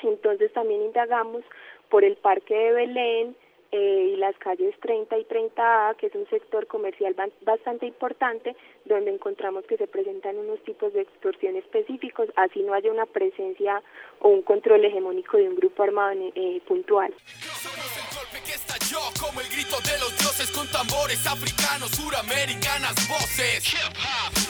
Entonces 0.00 0.52
también 0.52 0.82
indagamos 0.82 1.42
por 1.92 2.04
el 2.04 2.16
Parque 2.16 2.54
de 2.54 2.72
Belén, 2.72 3.36
eh, 3.70 4.12
y 4.14 4.16
las 4.16 4.34
calles 4.38 4.74
30 4.80 5.18
y 5.18 5.24
30A, 5.24 5.94
que 5.96 6.06
es 6.06 6.14
un 6.14 6.26
sector 6.28 6.66
comercial 6.66 7.14
bastante 7.42 7.86
importante, 7.86 8.56
donde 8.86 9.10
encontramos 9.10 9.64
que 9.66 9.76
se 9.76 9.86
presentan 9.86 10.38
unos 10.38 10.58
tipos 10.62 10.94
de 10.94 11.02
extorsión 11.02 11.54
específicos, 11.56 12.30
así 12.36 12.62
no 12.62 12.72
haya 12.72 12.90
una 12.90 13.04
presencia 13.04 13.82
o 14.20 14.30
un 14.30 14.40
control 14.40 14.84
hegemónico 14.86 15.36
de 15.36 15.50
un 15.50 15.56
grupo 15.56 15.82
armado 15.82 16.18
eh, 16.34 16.62
puntual 16.66 17.14
como 19.18 19.40
el 19.40 19.48
grito 19.48 19.78
de 19.80 19.98
los 19.98 20.16
dioses 20.18 20.50
con 20.50 20.66
tambores 20.68 21.26
africanos, 21.26 21.90
suramericanas 21.92 22.94
voces. 23.08 23.64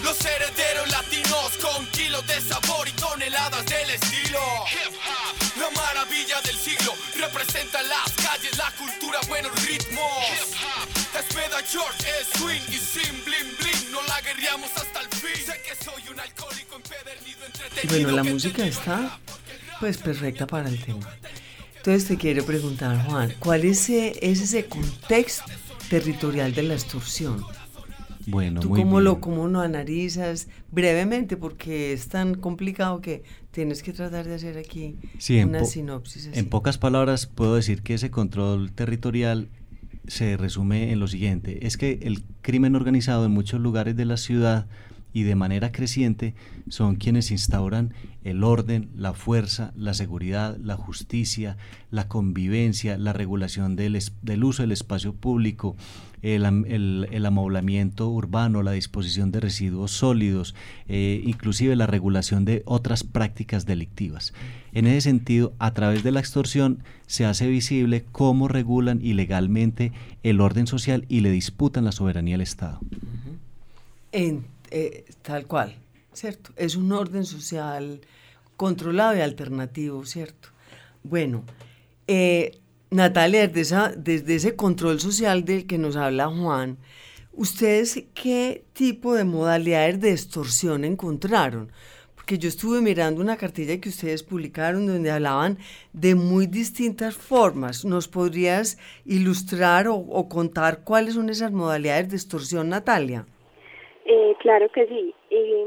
Los 0.03 0.19
herederos 0.25 0.91
latinos 0.91 1.53
con 1.61 1.87
kilos 1.87 2.27
de 2.27 2.41
sabor 2.41 2.89
y 2.89 2.93
toneladas 2.93 3.65
del 3.67 3.91
estilo. 3.91 4.41
La 5.59 5.71
maravilla 5.71 6.41
del 6.43 6.57
siglo 6.57 6.95
representa 7.19 7.83
las 7.83 8.13
calles, 8.13 8.57
la 8.57 8.73
cultura, 8.73 9.21
buenos 9.29 9.53
ritmos. 9.67 10.27
Es 11.19 11.71
George, 11.71 12.05
es 12.21 12.41
swing 12.41 12.61
y 12.69 12.79
sin 12.79 13.25
bling 13.25 13.57
bling. 13.59 13.93
No 13.93 14.03
la 14.03 14.21
guerreamos 14.21 14.71
hasta 14.75 15.01
el 15.01 15.09
fin. 15.09 15.47
Sé 15.47 15.61
que 15.63 15.85
soy 15.85 16.03
un 16.13 16.19
alcohólico 16.19 16.77
empedernido, 16.77 17.47
entretenido. 17.47 17.89
Bueno, 17.89 18.11
la 18.17 18.25
música 18.25 18.65
está 18.65 19.19
pues 19.79 19.99
perfecta 19.99 20.47
para 20.47 20.69
el 20.69 20.83
tema. 20.85 21.09
Entonces 21.85 22.07
te 22.07 22.17
quiero 22.17 22.45
preguntar, 22.45 23.05
Juan, 23.07 23.33
¿cuál 23.41 23.65
es 23.65 23.91
ese, 23.91 24.67
contexto 24.67 25.51
territorial 25.91 26.55
de 26.55 26.63
la 26.63 26.75
extorsión? 26.75 27.43
Bueno, 28.29 28.61
¿Tú 28.61 28.71
cómo 28.71 29.01
lo 29.01 29.21
cómo 29.21 29.49
lo 29.49 29.61
analizas 29.61 30.47
brevemente? 30.71 31.37
Porque 31.37 31.93
es 31.93 32.07
tan 32.07 32.37
complicado 32.37 33.01
que 33.01 33.25
tienes 33.51 33.83
que 33.83 33.93
tratar 33.93 34.29
de 34.29 34.37
hacer 34.37 34.59
aquí 34.59 34.95
una 35.43 35.65
sinopsis. 35.65 36.31
En 36.33 36.49
pocas 36.49 36.79
palabras, 36.79 37.27
puedo 37.27 37.57
decir 37.57 37.83
que 37.83 37.95
ese 37.95 38.13
control 38.13 38.71
territorial 38.71 39.49
se 40.07 40.37
resume 40.37 40.93
en 40.93 41.01
lo 41.01 41.09
siguiente: 41.09 41.67
es 41.67 41.77
que 41.77 41.99
el 42.03 42.23
crimen 42.43 42.77
organizado 42.77 43.27
en 43.27 43.33
muchos 43.33 43.61
lugares 43.61 43.97
de 43.97 44.05
la 44.05 44.19
ciudad 44.19 44.69
y 45.13 45.23
de 45.25 45.35
manera 45.35 45.73
creciente 45.73 46.35
son 46.69 46.97
quienes 46.97 47.31
instauran 47.31 47.93
el 48.25 48.45
orden, 48.45 48.89
la 48.97 49.13
fuerza, 49.15 49.73
la 49.77 49.95
seguridad, 49.95 50.57
la 50.59 50.77
justicia, 50.77 51.57
la 51.91 52.09
convivencia, 52.09 52.97
la 52.99 53.13
regulación 53.13 53.77
del, 53.77 53.99
del 54.23 54.45
uso 54.45 54.63
del 54.63 54.73
espacio 54.73 55.15
público, 55.15 55.77
el, 56.23 56.45
el, 57.11 57.27
amoblamiento 57.27 58.09
urbano, 58.09 58.63
la 58.63 58.73
disposición 58.73 59.33
de 59.33 59.41
residuos 59.41 59.91
sólidos, 59.91 60.55
eh, 60.89 61.21
inclusive 61.27 61.75
la 61.75 61.89
regulación 61.89 62.45
de 62.45 62.63
otras 62.65 63.03
prácticas 63.03 63.67
delictivas. 63.67 64.33
En 64.73 64.87
ese 64.87 65.01
sentido, 65.01 65.53
a 65.59 65.73
través 65.73 66.05
de 66.05 66.13
la 66.13 66.21
extorsión 66.21 66.85
se 67.07 67.25
hace 67.25 67.49
visible 67.49 68.05
cómo 68.13 68.47
regulan 68.47 69.01
ilegalmente 69.03 69.93
el 70.23 70.41
orden 70.41 70.69
social 70.69 71.05
y 71.09 71.21
le 71.21 71.31
disputan 71.33 71.85
la 71.85 71.93
soberanía 71.93 72.37
al 72.37 72.41
Estado. 72.41 72.81
Eh, 74.75 75.05
tal 75.21 75.47
cual, 75.47 75.77
¿cierto? 76.15 76.51
Es 76.57 76.77
un 76.77 76.93
orden 76.93 77.27
social 77.27 78.01
controlado 78.57 79.15
y 79.15 79.21
alternativo, 79.21 80.07
¿cierto? 80.07 80.49
Bueno, 81.03 81.45
eh, 82.07 82.59
Natalia, 82.89 83.49
desde, 83.49 83.97
desde 83.99 84.35
ese 84.35 84.57
control 84.57 84.99
social 84.99 85.45
del 85.45 85.67
que 85.67 85.77
nos 85.77 85.97
habla 85.97 86.29
Juan, 86.29 86.79
¿ustedes 87.35 88.05
qué 88.15 88.65
tipo 88.73 89.13
de 89.15 89.25
modalidades 89.25 90.01
de 90.01 90.13
extorsión 90.13 90.87
encontraron? 90.87 91.71
Porque 92.15 92.39
yo 92.39 92.49
estuve 92.49 92.81
mirando 92.81 93.21
una 93.21 93.37
cartilla 93.37 93.79
que 93.79 93.91
ustedes 93.91 94.23
publicaron 94.23 94.87
donde 94.87 95.11
hablaban 95.11 95.59
de 95.93 96.15
muy 96.15 96.47
distintas 96.47 97.15
formas. 97.15 97.85
¿Nos 97.85 98.09
podrías 98.09 98.79
ilustrar 99.05 99.87
o, 99.87 99.97
o 99.97 100.31
contar 100.31 100.81
cuáles 100.83 101.13
son 101.13 101.29
esas 101.29 101.53
modalidades 101.53 102.09
de 102.09 102.17
extorsión, 102.17 102.71
Natalia? 102.71 103.27
Eh, 104.05 104.35
claro 104.41 104.69
que 104.71 104.87
sí. 104.87 105.15
Y, 105.31 105.67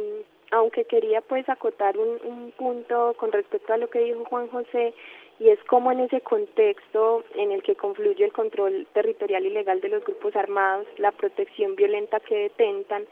aunque 0.51 0.85
quería 0.85 1.21
pues 1.21 1.47
acotar 1.49 1.97
un, 1.97 2.19
un 2.23 2.51
punto 2.51 3.15
con 3.17 3.31
respecto 3.31 3.73
a 3.73 3.77
lo 3.77 3.89
que 3.89 3.99
dijo 3.99 4.25
Juan 4.25 4.47
José, 4.49 4.93
y 5.39 5.49
es 5.49 5.61
como 5.65 5.91
en 5.91 5.99
ese 5.99 6.21
contexto 6.21 7.23
en 7.35 7.51
el 7.51 7.61
que 7.61 7.75
confluye 7.75 8.23
el 8.23 8.31
control 8.31 8.87
territorial 8.93 9.45
y 9.45 9.49
legal 9.49 9.81
de 9.81 9.89
los 9.89 10.03
grupos 10.03 10.35
armados, 10.35 10.87
la 10.97 11.11
protección 11.11 11.75
violenta 11.75 12.21
que 12.21 12.35
detentan 12.35 13.05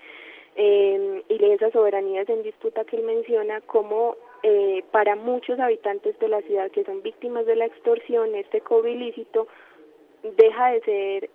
eh, 0.56 1.24
y 1.28 1.46
esas 1.46 1.74
soberanías 1.74 2.30
en 2.30 2.44
disputa 2.44 2.86
que 2.86 2.98
él 2.98 3.04
menciona, 3.04 3.60
como 3.62 4.16
eh, 4.44 4.84
para 4.92 5.16
muchos 5.16 5.60
habitantes 5.60 6.18
de 6.20 6.28
la 6.28 6.42
ciudad 6.42 6.72
que 6.72 6.86
son 6.86 7.02
víctimas 7.02 7.46
de 7.46 7.56
la 7.56 7.66
extorsión, 7.66 8.36
este 8.36 8.62
cobro 8.62 8.88
ilícito 8.88 9.48
deja 10.38 10.72
de 10.72 10.82
ser 10.82 11.30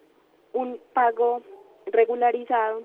un 0.53 0.81
pago 0.95 1.43
regularizado 1.87 2.83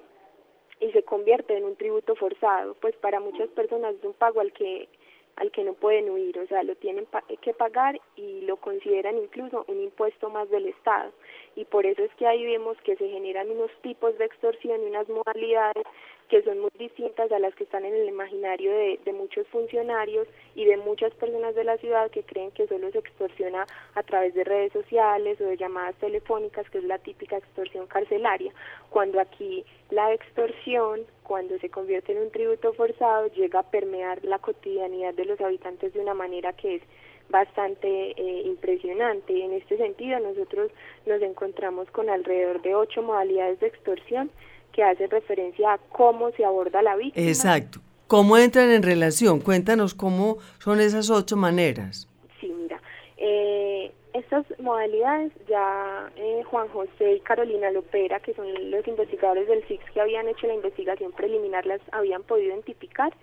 y 0.80 0.92
se 0.92 1.04
convierte 1.04 1.58
en 1.58 1.66
un 1.66 1.76
tributo 1.76 2.16
forzado, 2.16 2.76
pues 2.82 2.96
para 2.98 3.20
muchas 3.20 3.50
personas 3.50 3.96
es 3.96 4.04
un 4.04 4.14
pago 4.14 4.42
al 4.42 4.52
que 4.54 4.88
al 5.36 5.52
que 5.52 5.64
no 5.64 5.74
pueden 5.74 6.10
huir, 6.10 6.38
o 6.40 6.48
sea, 6.48 6.64
lo 6.64 6.76
tienen 6.76 7.08
que 7.42 7.54
pagar 7.54 8.00
y 8.16 8.42
lo 8.42 8.58
consideran 8.58 9.18
incluso 9.18 9.66
un 9.68 9.82
impuesto 9.82 10.30
más 10.30 10.50
del 10.50 10.68
Estado. 10.68 11.12
Y 11.56 11.66
por 11.66 11.86
eso 11.86 12.04
es 12.04 12.14
que 12.16 12.28
ahí 12.28 12.46
vemos 12.46 12.78
que 12.84 12.96
se 12.98 13.10
generan 13.10 13.50
unos 13.50 13.72
tipos 13.82 14.18
de 14.18 14.26
extorsión 14.26 14.84
y 14.84 14.86
unas 14.86 15.10
modalidades 15.10 15.86
que 16.30 16.42
son 16.44 16.60
muy 16.60 16.72
distintas 16.78 17.32
a 17.32 17.40
las 17.40 17.54
que 17.56 17.64
están 17.64 17.86
en 17.86 17.94
el 17.94 18.08
imaginario 18.08 18.72
de, 18.72 19.14
muchos 19.14 19.48
funcionarios 19.48 20.28
y 20.56 20.66
de 20.66 20.78
muchas 20.78 21.14
personas 21.14 21.56
de 21.56 21.64
la 21.64 21.78
ciudad 21.78 22.10
que 22.12 22.24
creen 22.24 22.52
que 22.52 22.68
solo 22.68 22.92
se 22.92 23.00
extorsiona 23.00 23.66
a 23.96 24.04
través 24.04 24.34
de 24.34 24.44
redes 24.44 24.74
sociales 24.74 25.40
o 25.40 25.46
de 25.46 25.58
llamadas 25.58 25.96
telefónicas, 25.96 26.70
que 26.70 26.80
es 26.80 26.84
la 26.84 26.98
típica 26.98 27.38
extorsión 27.38 27.88
carcelaria, 27.88 28.52
cuando 28.90 29.20
aquí 29.20 29.64
la 29.92 30.14
extorsión, 30.14 31.02
cuando 31.24 31.58
se 31.60 31.70
convierte 31.70 32.14
en 32.14 32.24
un 32.24 32.32
tributo 32.32 32.74
forzado, 32.74 33.28
llega 33.28 33.60
a 33.60 33.70
permear 33.70 34.24
la 34.26 34.40
cotidianidad 34.40 35.14
de 35.14 35.26
los 35.26 35.40
habitantes 35.40 35.94
de 35.94 36.00
una 36.00 36.14
manera 36.14 36.54
que 36.54 36.76
es 36.76 36.82
bastante 37.30 38.12
eh, 38.12 38.42
impresionante. 38.46 39.44
En 39.44 39.54
este 39.54 39.78
sentido, 39.78 40.20
nosotros 40.20 40.72
nos 41.06 41.22
encontramos 41.22 41.90
con 41.92 42.10
alrededor 42.10 42.62
de 42.62 42.76
ocho 42.76 43.02
modalidades 43.02 43.60
de 43.60 43.68
extorsión 43.68 44.30
que 44.74 44.84
hace 44.84 45.08
referencia 45.08 45.74
a 45.74 45.78
cómo 45.78 46.32
se 46.32 46.44
aborda 46.44 46.82
la 46.82 46.96
víctima. 46.96 47.26
Exacto. 47.28 47.80
¿Cómo 48.08 48.38
entran 48.38 48.70
en 48.72 48.84
relación? 48.84 49.40
Cuéntanos 49.40 49.94
cómo 49.94 50.38
son 50.60 50.82
esas 50.82 51.10
ocho 51.10 51.38
maneras. 51.38 52.10
Sí, 52.42 52.48
mira. 52.48 52.82
Eh, 53.18 53.92
estas 54.14 54.46
modalidades 54.60 55.32
ya 55.48 56.12
eh, 56.18 56.44
Juan 56.44 56.68
José 56.70 57.14
y 57.14 57.20
Carolina 57.22 57.72
Lopera, 57.72 58.20
que 58.20 58.34
son 58.34 58.48
los 58.70 58.88
investigadores 58.88 59.48
del 59.48 59.66
SIX 59.68 59.84
que 59.92 60.02
habían 60.02 60.28
hecho 60.28 60.48
la 60.48 60.56
investigación 60.56 61.12
preliminar, 61.14 61.66
las 61.66 61.82
habían 61.92 62.24
podido 62.24 62.50
identificar. 62.50 63.14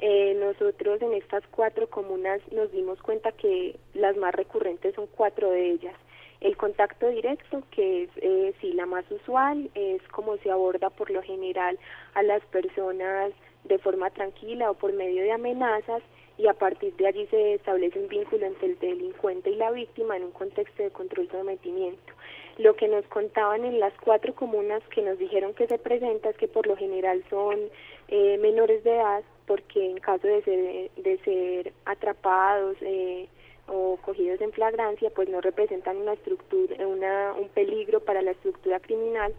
Eh, 0.00 0.36
nosotros 0.38 1.02
en 1.02 1.14
estas 1.14 1.42
cuatro 1.50 1.88
comunas 1.88 2.40
nos 2.52 2.70
dimos 2.70 3.00
cuenta 3.02 3.32
que 3.32 3.76
las 3.94 4.16
más 4.16 4.32
recurrentes 4.32 4.94
son 4.94 5.08
cuatro 5.16 5.50
de 5.50 5.72
ellas 5.72 5.94
El 6.40 6.56
contacto 6.56 7.08
directo, 7.08 7.62
que 7.70 8.04
es 8.04 8.10
eh, 8.16 8.54
sí 8.60 8.72
la 8.72 8.86
más 8.86 9.04
usual, 9.10 9.70
es 9.74 10.00
como 10.08 10.36
se 10.38 10.50
aborda 10.50 10.90
por 10.90 11.10
lo 11.10 11.22
general 11.22 11.78
a 12.14 12.22
las 12.22 12.44
personas 12.46 13.32
de 13.64 13.78
forma 13.78 14.10
tranquila 14.10 14.70
o 14.70 14.74
por 14.74 14.92
medio 14.92 15.22
de 15.22 15.32
amenazas 15.32 16.02
y 16.38 16.46
a 16.46 16.54
partir 16.54 16.94
de 16.94 17.06
allí 17.08 17.26
se 17.26 17.54
establece 17.54 17.98
un 17.98 18.08
vínculo 18.08 18.46
entre 18.46 18.68
el 18.68 18.78
delincuente 18.78 19.50
y 19.50 19.56
la 19.56 19.72
víctima 19.72 20.16
en 20.16 20.24
un 20.24 20.30
contexto 20.30 20.82
de 20.82 20.90
control 20.90 21.26
y 21.26 21.28
sometimiento. 21.28 22.12
Lo 22.58 22.76
que 22.76 22.86
nos 22.86 23.04
contaban 23.06 23.64
en 23.64 23.80
las 23.80 23.92
cuatro 24.04 24.34
comunas 24.34 24.82
que 24.90 25.02
nos 25.02 25.18
dijeron 25.18 25.54
que 25.54 25.66
se 25.66 25.78
presenta 25.78 26.30
es 26.30 26.36
que 26.36 26.46
por 26.46 26.66
lo 26.66 26.76
general 26.76 27.24
son 27.28 27.58
eh, 28.06 28.38
menores 28.38 28.84
de 28.84 28.94
edad 28.94 29.22
porque 29.46 29.90
en 29.90 29.98
caso 29.98 30.26
de 30.26 30.42
ser, 30.42 30.90
de 31.02 31.18
ser 31.24 31.72
atrapados 31.84 32.76
eh, 32.82 33.28
o 33.68 33.98
cogidos 34.02 34.40
en 34.40 34.52
flagrancia 34.52 35.10
pues 35.10 35.28
no 35.28 35.40
representan 35.40 35.96
una 35.96 36.14
estructura, 36.14 36.86
una, 36.86 37.34
un 37.34 37.48
peligro 37.48 38.00
para 38.00 38.22
la 38.22 38.32
estructura 38.32 38.80
criminal 38.80 39.34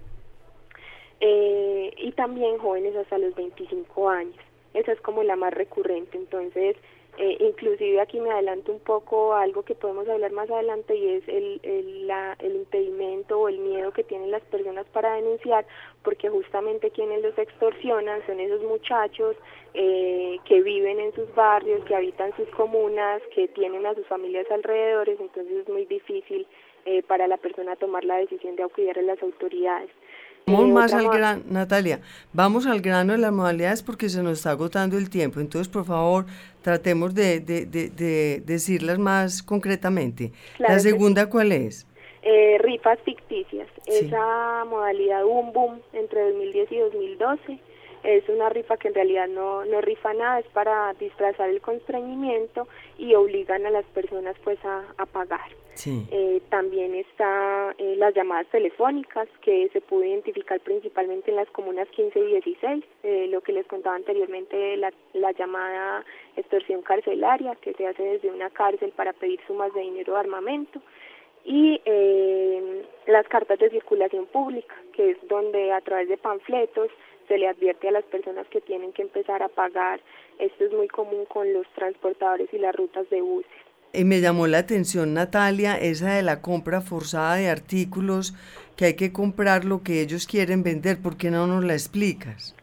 eh, 1.20 1.94
y 1.98 2.12
también 2.14 2.58
jóvenes 2.60 2.96
hasta 2.96 3.18
los 3.18 3.36
25 3.36 4.10
años. 4.10 4.36
Esa 4.74 4.92
es 4.92 5.02
como 5.02 5.24
la 5.24 5.36
más 5.36 5.54
recurrente. 5.54 6.18
Entonces, 6.18 6.76
eh, 7.22 7.36
inclusive 7.42 8.00
aquí 8.00 8.18
me 8.22 8.32
adelanto 8.32 8.72
un 8.72 8.80
poco 8.80 9.34
a 9.34 9.42
algo 9.42 9.64
que 9.64 9.76
podemos 9.76 10.08
hablar 10.08 10.32
más 10.32 10.50
adelante 10.50 10.96
y 10.96 11.16
es 11.16 11.28
el, 11.28 11.60
el, 11.64 12.08
la, 12.08 12.38
el 12.40 12.56
impedimento 12.56 13.38
o 13.38 13.50
el 13.50 13.58
miedo 13.58 13.92
que 13.92 14.06
tienen 14.06 14.32
las 14.32 14.42
personas 14.44 14.86
para 14.94 15.16
denunciar, 15.16 15.66
porque 16.02 16.30
justamente 16.30 16.92
quienes 16.92 17.22
los 17.22 17.38
extorsionan 17.38 18.26
son 18.26 18.40
esos 18.40 18.64
muchachos 18.64 19.36
eh, 19.74 20.38
que 20.46 20.62
viven 20.62 21.02
en 21.02 21.14
sus 21.14 21.36
barrios, 21.36 21.84
que 21.84 21.94
habitan 21.94 22.34
sus 22.38 22.48
comunas, 22.52 23.22
que 23.36 23.50
tienen 23.50 23.86
a 23.86 23.96
sus 23.96 24.08
familias 24.08 24.50
alrededores, 24.50 25.20
entonces 25.20 25.58
es 25.58 25.68
muy 25.68 25.86
difícil 25.88 26.48
eh, 26.86 27.04
para 27.04 27.28
la 27.28 27.36
persona 27.36 27.76
tomar 27.76 28.06
la 28.06 28.16
decisión 28.16 28.56
de 28.56 28.64
acudir 28.64 28.98
a 28.98 29.02
las 29.02 29.22
autoridades. 29.22 29.92
Vamos 30.46 30.70
más 30.70 30.94
al 30.94 31.08
grano, 31.10 31.44
Natalia, 31.48 32.02
vamos 32.34 32.66
al 32.66 32.82
grano 32.82 33.14
de 33.14 33.20
las 33.20 33.32
modalidades 33.32 33.84
porque 33.84 34.10
se 34.10 34.24
nos 34.24 34.40
está 34.40 34.52
agotando 34.52 34.98
el 34.98 35.10
tiempo. 35.10 35.40
Entonces, 35.40 35.68
por 35.72 35.86
favor, 35.86 36.26
tratemos 36.62 37.14
de, 37.14 37.40
de, 37.40 37.66
de, 37.66 38.42
decirlas 38.46 38.98
más 38.98 39.44
concretamente. 39.44 40.32
¿La 40.58 40.80
segunda 40.80 41.30
cuál 41.30 41.52
es? 41.52 41.86
Eh, 42.22 42.58
rifas 42.60 43.00
ficticias. 43.06 43.68
Esa 43.86 44.66
modalidad 44.66 45.24
un 45.26 45.54
boom 45.54 45.82
entre 45.94 46.22
2010 46.32 46.72
y 46.72 46.78
2012 46.80 47.60
es 48.04 48.28
una 48.30 48.50
rifa 48.50 48.78
que 48.78 48.90
en 48.90 48.96
realidad 48.96 49.28
no, 49.28 49.66
no 49.66 49.82
rifa 49.82 50.14
nada, 50.14 50.40
es 50.40 50.48
para 50.48 50.94
disfrazar 50.94 51.50
el 51.50 51.62
constreñimiento 51.62 52.68
y 52.98 53.16
obligan 53.16 53.66
a 53.66 53.70
las 53.70 53.86
personas 53.86 54.36
pues 54.44 54.64
a, 54.66 54.84
a 54.98 55.06
pagar. 55.06 55.50
Eh, 55.88 56.42
también 56.50 56.94
está 56.94 57.74
eh, 57.78 57.96
las 57.98 58.14
llamadas 58.14 58.48
telefónicas 58.48 59.30
que 59.42 59.70
se 59.72 59.80
pudo 59.80 60.04
identificar 60.04 60.60
principalmente 60.60 61.32
en 61.32 61.38
las 61.38 61.50
comunas 61.52 61.88
15 61.90 62.20
y 62.20 62.28
16, 62.34 62.84
eh, 63.04 63.28
lo 63.30 63.42
que 63.42 63.54
les 63.54 63.66
contaba 63.66 63.96
anteriormente, 63.96 64.76
la, 64.76 64.92
la 65.14 65.32
llamada 65.32 66.04
extorsión 66.36 66.82
carcelaria 66.82 67.56
que 67.56 67.74
se 67.74 67.88
hace 67.88 68.04
desde 68.04 68.30
una 68.30 68.50
cárcel 68.50 68.92
para 68.96 69.14
pedir 69.14 69.40
sumas 69.48 69.74
de 69.74 69.82
dinero 69.82 70.14
o 70.14 70.18
armamento 70.18 70.82
y 71.46 71.82
las 73.08 73.26
cartas 73.28 73.58
de 73.60 73.70
circulación 73.70 74.26
pública, 74.28 74.76
que 74.94 75.12
es 75.12 75.18
donde 75.30 75.72
a 75.72 75.80
través 75.82 76.10
de 76.10 76.18
panfletos 76.18 76.90
se 77.30 77.38
le 77.38 77.48
advierte 77.48 77.88
a 77.88 77.92
las 77.92 78.04
personas 78.06 78.46
que 78.48 78.60
tienen 78.60 78.92
que 78.92 79.04
empezar 79.04 79.42
a 79.42 79.48
pagar. 79.48 80.02
Esto 80.40 80.66
es 80.66 80.74
muy 80.74 80.90
común 80.90 81.26
con 81.26 81.54
los 81.54 81.66
transportadores 81.76 82.50
y 82.52 82.58
las 82.58 82.76
rutas 82.76 83.10
de 83.10 83.22
buses. 83.22 83.50
Y 83.94 84.04
me 84.04 84.20
llamó 84.20 84.46
la 84.48 84.60
atención, 84.60 85.14
Natalia, 85.14 85.78
esa 85.78 86.14
de 86.14 86.22
la 86.22 86.42
compra 86.42 86.82
forzada 86.82 87.36
de 87.36 87.50
artículos, 87.50 88.34
que 88.76 88.86
hay 88.86 88.96
que 88.96 89.14
comprar 89.14 89.64
lo 89.66 89.82
que 89.82 90.02
ellos 90.02 90.28
quieren 90.28 90.64
vender. 90.64 91.02
¿Por 91.02 91.18
qué 91.18 91.32
no 91.32 91.48
nos 91.48 91.64
la 91.64 91.74
explicas? 91.74 92.56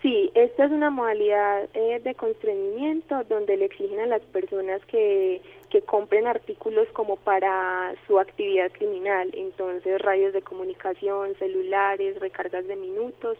Sí, 0.00 0.30
esta 0.34 0.64
es 0.64 0.72
una 0.72 0.90
modalidad 0.90 1.68
eh, 1.74 2.00
de 2.02 2.14
constreñimiento 2.14 3.22
donde 3.28 3.56
le 3.56 3.66
exigen 3.66 4.00
a 4.00 4.06
las 4.06 4.22
personas 4.22 4.84
que, 4.86 5.40
que 5.70 5.82
compren 5.82 6.26
artículos 6.26 6.88
como 6.92 7.16
para 7.16 7.94
su 8.06 8.18
actividad 8.18 8.72
criminal, 8.72 9.30
entonces 9.32 10.02
radios 10.02 10.32
de 10.32 10.42
comunicación, 10.42 11.34
celulares, 11.38 12.18
recargas 12.18 12.66
de 12.66 12.74
minutos 12.74 13.38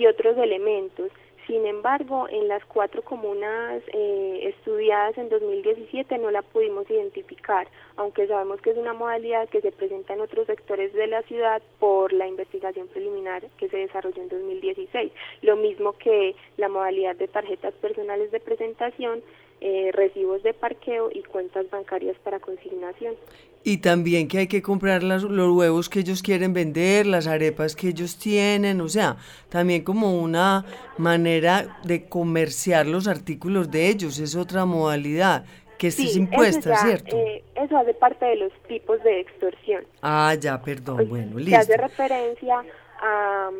y 0.00 0.06
otros 0.06 0.36
elementos. 0.38 1.10
Sin 1.46 1.66
embargo, 1.66 2.28
en 2.30 2.48
las 2.48 2.64
cuatro 2.64 3.02
comunas 3.02 3.82
eh, 3.92 4.40
estudiadas 4.44 5.18
en 5.18 5.28
2017 5.28 6.16
no 6.18 6.30
la 6.30 6.42
pudimos 6.42 6.88
identificar, 6.88 7.66
aunque 7.96 8.28
sabemos 8.28 8.60
que 8.60 8.70
es 8.70 8.76
una 8.76 8.92
modalidad 8.92 9.48
que 9.48 9.60
se 9.60 9.72
presenta 9.72 10.14
en 10.14 10.20
otros 10.20 10.46
sectores 10.46 10.92
de 10.92 11.08
la 11.08 11.22
ciudad 11.22 11.60
por 11.80 12.12
la 12.12 12.28
investigación 12.28 12.86
preliminar 12.88 13.42
que 13.58 13.68
se 13.68 13.78
desarrolló 13.78 14.22
en 14.22 14.28
2016. 14.28 15.12
Lo 15.42 15.56
mismo 15.56 15.94
que 15.94 16.36
la 16.56 16.68
modalidad 16.68 17.16
de 17.16 17.26
tarjetas 17.26 17.74
personales 17.74 18.30
de 18.30 18.40
presentación 18.40 19.20
eh, 19.60 19.90
recibos 19.92 20.42
de 20.42 20.54
parqueo 20.54 21.10
y 21.12 21.22
cuentas 21.22 21.68
bancarias 21.70 22.16
para 22.24 22.40
consignación. 22.40 23.14
Y 23.62 23.78
también 23.78 24.26
que 24.26 24.38
hay 24.38 24.46
que 24.46 24.62
comprar 24.62 25.02
los 25.02 25.24
huevos 25.24 25.90
que 25.90 26.00
ellos 26.00 26.22
quieren 26.22 26.54
vender, 26.54 27.06
las 27.06 27.26
arepas 27.26 27.76
que 27.76 27.88
ellos 27.88 28.18
tienen, 28.18 28.80
o 28.80 28.88
sea, 28.88 29.18
también 29.50 29.84
como 29.84 30.18
una 30.18 30.64
manera 30.96 31.78
de 31.84 32.08
comerciar 32.08 32.86
los 32.86 33.06
artículos 33.06 33.70
de 33.70 33.88
ellos, 33.88 34.18
es 34.18 34.34
otra 34.34 34.64
modalidad 34.64 35.44
que 35.76 35.88
es 35.88 36.16
impuesta, 36.16 36.76
¿cierto? 36.76 37.16
Eh, 37.16 37.42
eso 37.54 37.76
hace 37.76 37.94
parte 37.94 38.24
de 38.26 38.36
los 38.36 38.52
tipos 38.68 39.02
de 39.02 39.20
extorsión. 39.20 39.84
Ah, 40.02 40.34
ya, 40.38 40.60
perdón, 40.60 40.96
pues, 40.96 41.08
bueno, 41.08 41.38
listo. 41.38 41.50
Se 41.50 41.56
hace 41.56 41.76
referencia 41.76 42.62
a 43.02 43.50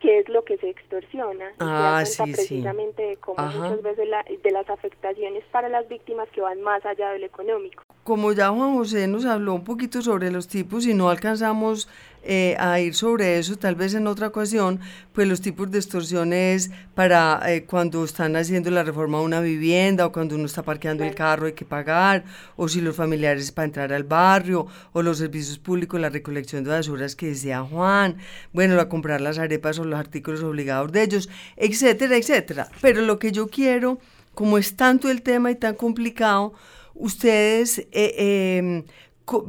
qué 0.00 0.18
es 0.20 0.28
lo 0.28 0.44
que 0.44 0.56
se 0.58 0.70
extorsiona. 0.70 1.52
Ah, 1.58 2.00
y 2.02 2.06
se 2.06 2.24
sí, 2.24 2.32
precisamente 2.32 3.02
de 3.02 3.16
cómo 3.16 3.42
muchas 3.42 3.82
veces 3.82 4.08
de 4.42 4.50
las 4.50 4.70
afectaciones 4.70 5.44
para 5.50 5.68
las 5.68 5.88
víctimas 5.88 6.28
que 6.30 6.40
van 6.40 6.60
más 6.62 6.84
allá 6.84 7.10
del 7.10 7.24
económico 7.24 7.82
como 8.06 8.32
ya 8.32 8.50
Juan 8.50 8.74
José 8.74 9.08
nos 9.08 9.24
habló 9.24 9.52
un 9.54 9.64
poquito 9.64 10.00
sobre 10.00 10.30
los 10.30 10.46
tipos 10.46 10.86
y 10.86 10.94
no 10.94 11.10
alcanzamos 11.10 11.88
eh, 12.22 12.54
a 12.56 12.78
ir 12.78 12.94
sobre 12.94 13.40
eso, 13.40 13.56
tal 13.56 13.74
vez 13.74 13.94
en 13.94 14.06
otra 14.06 14.28
ocasión, 14.28 14.78
pues 15.12 15.26
los 15.26 15.40
tipos 15.40 15.72
de 15.72 15.78
extorsiones 15.78 16.70
para 16.94 17.42
eh, 17.46 17.64
cuando 17.64 18.04
están 18.04 18.36
haciendo 18.36 18.70
la 18.70 18.84
reforma 18.84 19.18
de 19.18 19.24
una 19.24 19.40
vivienda 19.40 20.06
o 20.06 20.12
cuando 20.12 20.36
uno 20.36 20.46
está 20.46 20.62
parqueando 20.62 21.02
el 21.02 21.16
carro 21.16 21.46
hay 21.46 21.54
que 21.54 21.64
pagar, 21.64 22.24
o 22.54 22.68
si 22.68 22.80
los 22.80 22.94
familiares 22.94 23.50
para 23.50 23.66
entrar 23.66 23.92
al 23.92 24.04
barrio, 24.04 24.68
o 24.92 25.02
los 25.02 25.18
servicios 25.18 25.58
públicos, 25.58 26.00
la 26.00 26.08
recolección 26.08 26.62
de 26.62 26.70
basuras 26.70 27.16
que 27.16 27.26
decía 27.26 27.64
Juan, 27.64 28.18
bueno, 28.52 28.80
a 28.80 28.88
comprar 28.88 29.20
las 29.20 29.38
arepas 29.38 29.80
o 29.80 29.84
los 29.84 29.98
artículos 29.98 30.44
obligados 30.44 30.92
de 30.92 31.02
ellos, 31.02 31.28
etcétera, 31.56 32.16
etcétera. 32.16 32.68
Pero 32.80 33.02
lo 33.02 33.18
que 33.18 33.32
yo 33.32 33.48
quiero, 33.48 33.98
como 34.32 34.58
es 34.58 34.76
tanto 34.76 35.10
el 35.10 35.22
tema 35.22 35.50
y 35.50 35.56
tan 35.56 35.74
complicado, 35.74 36.54
ustedes 36.98 37.86
eh, 37.92 38.58
em, 38.58 38.84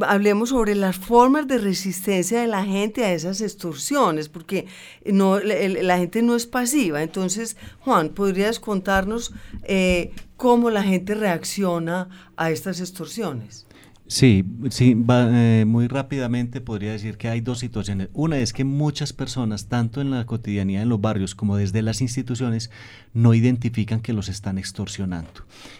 hablemos 0.02 0.50
sobre 0.50 0.74
las 0.76 0.98
formas 0.98 1.48
de 1.48 1.60
resistencia 1.60 2.42
de 2.42 2.48
la 2.48 2.64
gente 2.64 3.06
a 3.06 3.14
esas 3.14 3.42
extorsiones, 3.42 4.28
porque 4.28 4.66
no, 5.06 5.40
la, 5.40 5.98
gente 5.98 6.22
no 6.22 6.36
es 6.36 6.48
pasiva. 6.48 7.04
Entonces, 7.04 7.58
Juan, 7.82 8.10
¿podrías 8.10 8.60
contarnos 8.60 9.34
eh, 9.64 10.12
cómo 10.36 10.72
la 10.72 10.84
gente 10.84 11.14
reacciona 11.14 12.10
a 12.36 12.50
estas 12.50 12.80
extorsiones? 12.80 13.67
Sí, 14.10 14.46
sí, 14.70 14.96
eh, 15.10 15.65
muy 15.67 15.88
rápidamente 15.88 16.62
podría 16.62 16.93
decir 16.93 17.17
que 17.17 17.28
hay 17.28 17.41
dos 17.41 17.60
situaciones. 17.60 18.08
Una 18.13 18.38
es 18.39 18.54
que 18.54 18.63
muchas 18.63 19.12
personas, 19.12 19.67
tanto 19.67 20.00
en 20.00 20.12
la 20.12 20.26
cotidianidad 20.26 20.84
en 20.84 20.89
los 20.89 21.02
barrios 21.02 21.36
como 21.36 21.58
desde 21.58 21.82
las 21.82 22.00
instituciones, 22.00 22.72
no 23.13 23.34
identifican 23.34 24.00
que 24.00 24.13
los 24.13 24.30
están 24.30 24.58
extorsionando. 24.58 25.30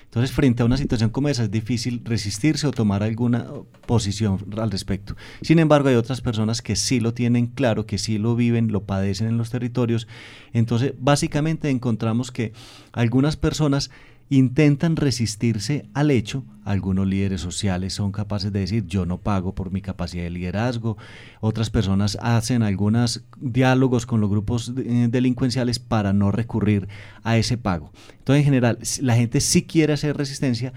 Entonces, 0.04 0.34
frente 0.34 0.62
a 0.62 0.66
una 0.66 0.76
situación 0.76 1.10
como 1.10 1.30
esa, 1.30 1.44
es 1.44 1.52
difícil 1.52 2.02
resistirse 2.04 2.68
o 2.68 2.72
tomar 2.72 3.02
alguna 3.02 3.46
posición 3.86 4.46
al 4.58 4.72
respecto. 4.72 5.16
Sin 5.42 5.60
embargo, 5.60 5.88
hay 5.88 5.96
otras 5.96 6.20
personas 6.20 6.62
que 6.62 6.76
sí 6.76 7.00
lo 7.00 7.14
tienen 7.14 7.48
claro, 7.48 7.86
que 7.86 7.98
sí 7.98 8.18
lo 8.18 8.36
viven, 8.36 8.74
lo 8.74 8.84
padecen 8.84 9.28
en 9.28 9.38
los 9.38 9.52
territorios. 9.52 10.06
Entonces, 10.52 10.96
básicamente 11.00 11.70
encontramos 11.70 12.32
que 12.32 12.52
algunas 12.92 13.38
personas 13.38 13.90
intentan 14.30 14.96
resistirse 14.96 15.90
al 15.94 16.12
hecho. 16.12 16.44
Algunos 16.64 17.08
líderes 17.08 17.42
sociales 17.42 17.94
son 17.94 18.12
capaces 18.12 18.52
de 18.52 18.60
decir 18.60 18.86
yo 18.86 19.06
no 19.06 19.20
pago 19.20 19.56
por 19.56 19.72
mi 19.72 19.82
capacidad 19.82 20.24
de 20.24 20.30
liderazgo. 20.30 20.98
Otras 21.40 21.70
personas 21.70 22.18
hacen 22.22 22.62
algunos 22.62 23.24
diálogos 23.40 24.06
con 24.06 24.20
los 24.20 24.30
grupos 24.30 24.74
eh, 24.78 25.08
delincuenciales 25.10 25.80
para 25.80 26.12
no 26.14 26.32
recurrir 26.32 26.88
a 27.24 27.38
ese 27.38 27.58
pago. 27.58 27.92
Entonces, 28.20 28.42
en 28.42 28.46
general, 28.46 28.80
la 29.02 29.16
gente 29.16 29.40
sí 29.40 29.64
quiere 29.64 29.94
hacer 29.94 30.18
resistencia 30.18 30.74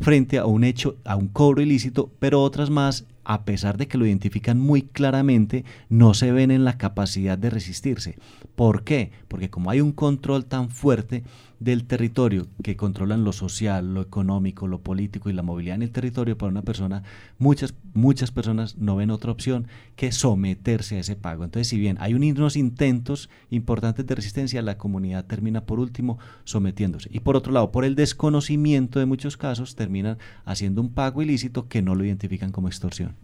frente 0.00 0.38
a 0.38 0.46
un 0.46 0.64
hecho, 0.64 0.96
a 1.04 1.16
un 1.16 1.28
cobro 1.28 1.60
ilícito, 1.60 2.10
pero 2.18 2.42
otras 2.42 2.70
más, 2.70 3.06
a 3.24 3.44
pesar 3.44 3.76
de 3.76 3.86
que 3.86 3.98
lo 3.98 4.06
identifican 4.06 4.58
muy 4.58 4.82
claramente, 4.82 5.64
no 5.88 6.14
se 6.14 6.32
ven 6.32 6.50
en 6.50 6.64
la 6.64 6.78
capacidad 6.78 7.36
de 7.36 7.50
resistirse. 7.50 8.18
¿Por 8.56 8.82
qué? 8.82 9.12
Porque 9.28 9.50
como 9.50 9.70
hay 9.70 9.80
un 9.80 9.92
control 9.92 10.46
tan 10.46 10.70
fuerte, 10.70 11.22
del 11.60 11.84
territorio 11.84 12.46
que 12.64 12.76
controlan 12.76 13.22
lo 13.22 13.32
social, 13.32 13.92
lo 13.92 14.00
económico, 14.00 14.66
lo 14.66 14.80
político 14.80 15.28
y 15.28 15.34
la 15.34 15.42
movilidad 15.42 15.76
en 15.76 15.82
el 15.82 15.92
territorio, 15.92 16.36
para 16.36 16.50
una 16.50 16.62
persona, 16.62 17.02
muchas, 17.38 17.74
muchas 17.92 18.30
personas 18.30 18.78
no 18.78 18.96
ven 18.96 19.10
otra 19.10 19.30
opción 19.30 19.68
que 19.94 20.10
someterse 20.10 20.96
a 20.96 21.00
ese 21.00 21.16
pago. 21.16 21.44
Entonces, 21.44 21.68
si 21.68 21.78
bien 21.78 21.98
hay 22.00 22.14
unos 22.14 22.56
intentos 22.56 23.28
importantes 23.50 24.06
de 24.06 24.14
resistencia, 24.14 24.62
la 24.62 24.78
comunidad 24.78 25.26
termina 25.26 25.66
por 25.66 25.78
último 25.78 26.18
sometiéndose. 26.44 27.10
Y 27.12 27.20
por 27.20 27.36
otro 27.36 27.52
lado, 27.52 27.70
por 27.70 27.84
el 27.84 27.94
desconocimiento 27.94 28.98
de 28.98 29.06
muchos 29.06 29.36
casos, 29.36 29.76
terminan 29.76 30.16
haciendo 30.46 30.80
un 30.80 30.94
pago 30.94 31.20
ilícito 31.20 31.68
que 31.68 31.82
no 31.82 31.94
lo 31.94 32.04
identifican 32.04 32.52
como 32.52 32.68
extorsión. 32.68 33.14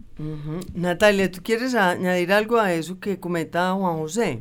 Natalia, 0.75 1.31
¿tú 1.31 1.41
quieres 1.43 1.73
añadir 1.73 2.31
algo 2.31 2.59
a 2.59 2.71
eso 2.73 2.99
que 2.99 3.19
comenta 3.19 3.73
Juan 3.73 3.97
José? 3.97 4.39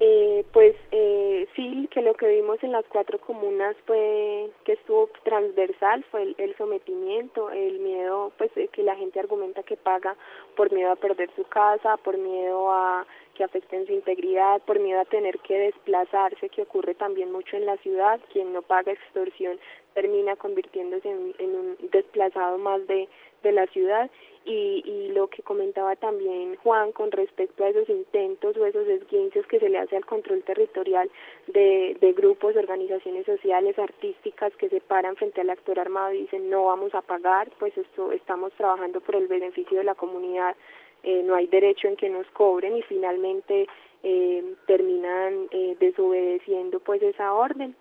Eh, 0.00 0.44
pues 0.52 0.74
eh, 1.00 1.48
sí, 1.54 1.88
que 1.92 2.02
lo 2.02 2.14
que 2.14 2.26
vimos 2.26 2.58
en 2.64 2.72
las 2.72 2.84
cuatro 2.86 3.20
comunas 3.20 3.76
fue 3.86 4.50
que 4.64 4.72
estuvo 4.72 5.08
transversal, 5.22 6.04
fue 6.10 6.34
el, 6.36 6.56
sometimiento, 6.56 7.50
el 7.50 7.78
miedo, 7.78 8.32
pues 8.36 8.50
que 8.72 8.82
la 8.82 8.96
gente 8.96 9.20
argumenta 9.20 9.62
que 9.62 9.76
paga 9.76 10.16
por 10.56 10.72
miedo 10.72 10.90
a 10.90 10.96
perder 10.96 11.30
su 11.36 11.44
casa, 11.44 11.96
por 11.98 12.18
miedo 12.18 12.72
a 12.72 13.06
que 13.38 13.44
afecten 13.44 13.86
su 13.86 13.92
integridad, 13.92 14.60
por 14.62 14.80
miedo 14.80 15.00
a 15.00 15.04
tener 15.04 15.38
que 15.38 15.56
desplazarse, 15.56 16.48
que 16.48 16.62
ocurre 16.62 16.94
también 16.94 17.30
mucho 17.30 17.56
en 17.56 17.66
la 17.66 17.76
ciudad, 17.76 18.18
quien 18.32 18.52
no 18.52 18.62
paga 18.62 18.90
extorsión 18.90 19.60
termina 19.94 20.34
convirtiéndose 20.34 21.08
en, 21.08 21.54
un 21.54 21.76
desplazado 21.92 22.58
más 22.58 22.84
de, 22.88 23.08
de 23.44 23.52
la 23.52 23.66
ciudad. 23.68 24.10
Y, 24.44 24.82
y 24.84 25.12
lo 25.12 25.28
que 25.28 25.42
comentaba 25.42 25.94
también 25.94 26.56
Juan 26.56 26.92
con 26.92 27.12
respecto 27.12 27.64
a 27.64 27.68
esos 27.68 27.88
intentos 27.88 28.56
o 28.56 28.64
esos 28.64 28.88
esguinces 28.88 29.46
que 29.46 29.60
se 29.60 29.68
le 29.68 29.78
hace 29.78 29.96
al 29.96 30.06
control 30.06 30.42
territorial 30.42 31.10
de, 31.48 31.96
de 32.00 32.12
grupos, 32.14 32.56
organizaciones 32.56 33.26
sociales, 33.26 33.78
artísticas 33.78 34.56
que 34.56 34.70
se 34.70 34.80
paran 34.80 35.16
frente 35.16 35.42
al 35.42 35.50
actor 35.50 35.78
armado 35.78 36.14
y 36.14 36.22
dicen 36.22 36.48
no 36.48 36.64
vamos 36.64 36.94
a 36.94 37.02
pagar, 37.02 37.50
pues 37.58 37.76
esto 37.76 38.10
estamos 38.10 38.52
trabajando 38.54 39.00
por 39.00 39.16
el 39.16 39.26
beneficio 39.26 39.78
de 39.78 39.84
la 39.84 39.94
comunidad, 39.94 40.56
eh, 41.02 41.22
no 41.24 41.34
hay 41.34 41.46
derecho 41.46 41.88
en 41.88 41.96
que 41.96 42.08
nos 42.08 42.26
cobren 42.28 42.76
y 42.76 42.82
finalmente 42.82 43.66
eh, 44.02 44.54
terminan 44.66 45.48
eh, 45.50 45.76
desobedeciendo 45.80 46.80
pues 46.80 47.02
esa 47.02 47.32
orden. 47.32 47.74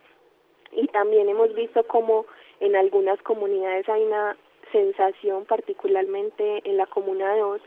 Y 0.71 0.87
también 0.87 1.29
hemos 1.29 1.53
visto 1.53 1.85
como 1.87 2.25
en 2.59 2.75
algunas 2.75 3.21
comunidades 3.21 3.87
hay 3.87 4.03
una 4.03 4.35
sensación, 4.71 5.45
particularmente 5.45 6.61
en 6.65 6.77
la 6.77 6.87
Comuna 6.87 7.35
2, 7.37 7.61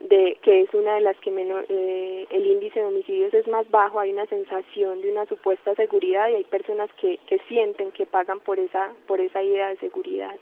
de 0.00 0.36
que 0.42 0.62
es 0.62 0.74
una 0.74 0.96
de 0.96 1.00
las 1.02 1.16
que 1.18 1.30
menos 1.30 1.64
eh, 1.68 2.26
el 2.30 2.46
índice 2.46 2.80
de 2.80 2.86
homicidios 2.86 3.32
es 3.34 3.46
más 3.46 3.70
bajo, 3.70 4.00
hay 4.00 4.12
una 4.12 4.26
sensación 4.26 5.00
de 5.00 5.12
una 5.12 5.26
supuesta 5.26 5.74
seguridad 5.76 6.28
y 6.28 6.34
hay 6.34 6.44
personas 6.44 6.90
que, 7.00 7.18
que 7.28 7.38
sienten 7.48 7.92
que 7.92 8.04
pagan 8.04 8.40
por 8.40 8.58
esa 8.58 8.92
por 9.06 9.20
esa 9.20 9.42
idea 9.42 9.68
de 9.68 9.76
seguridad. 9.76 10.34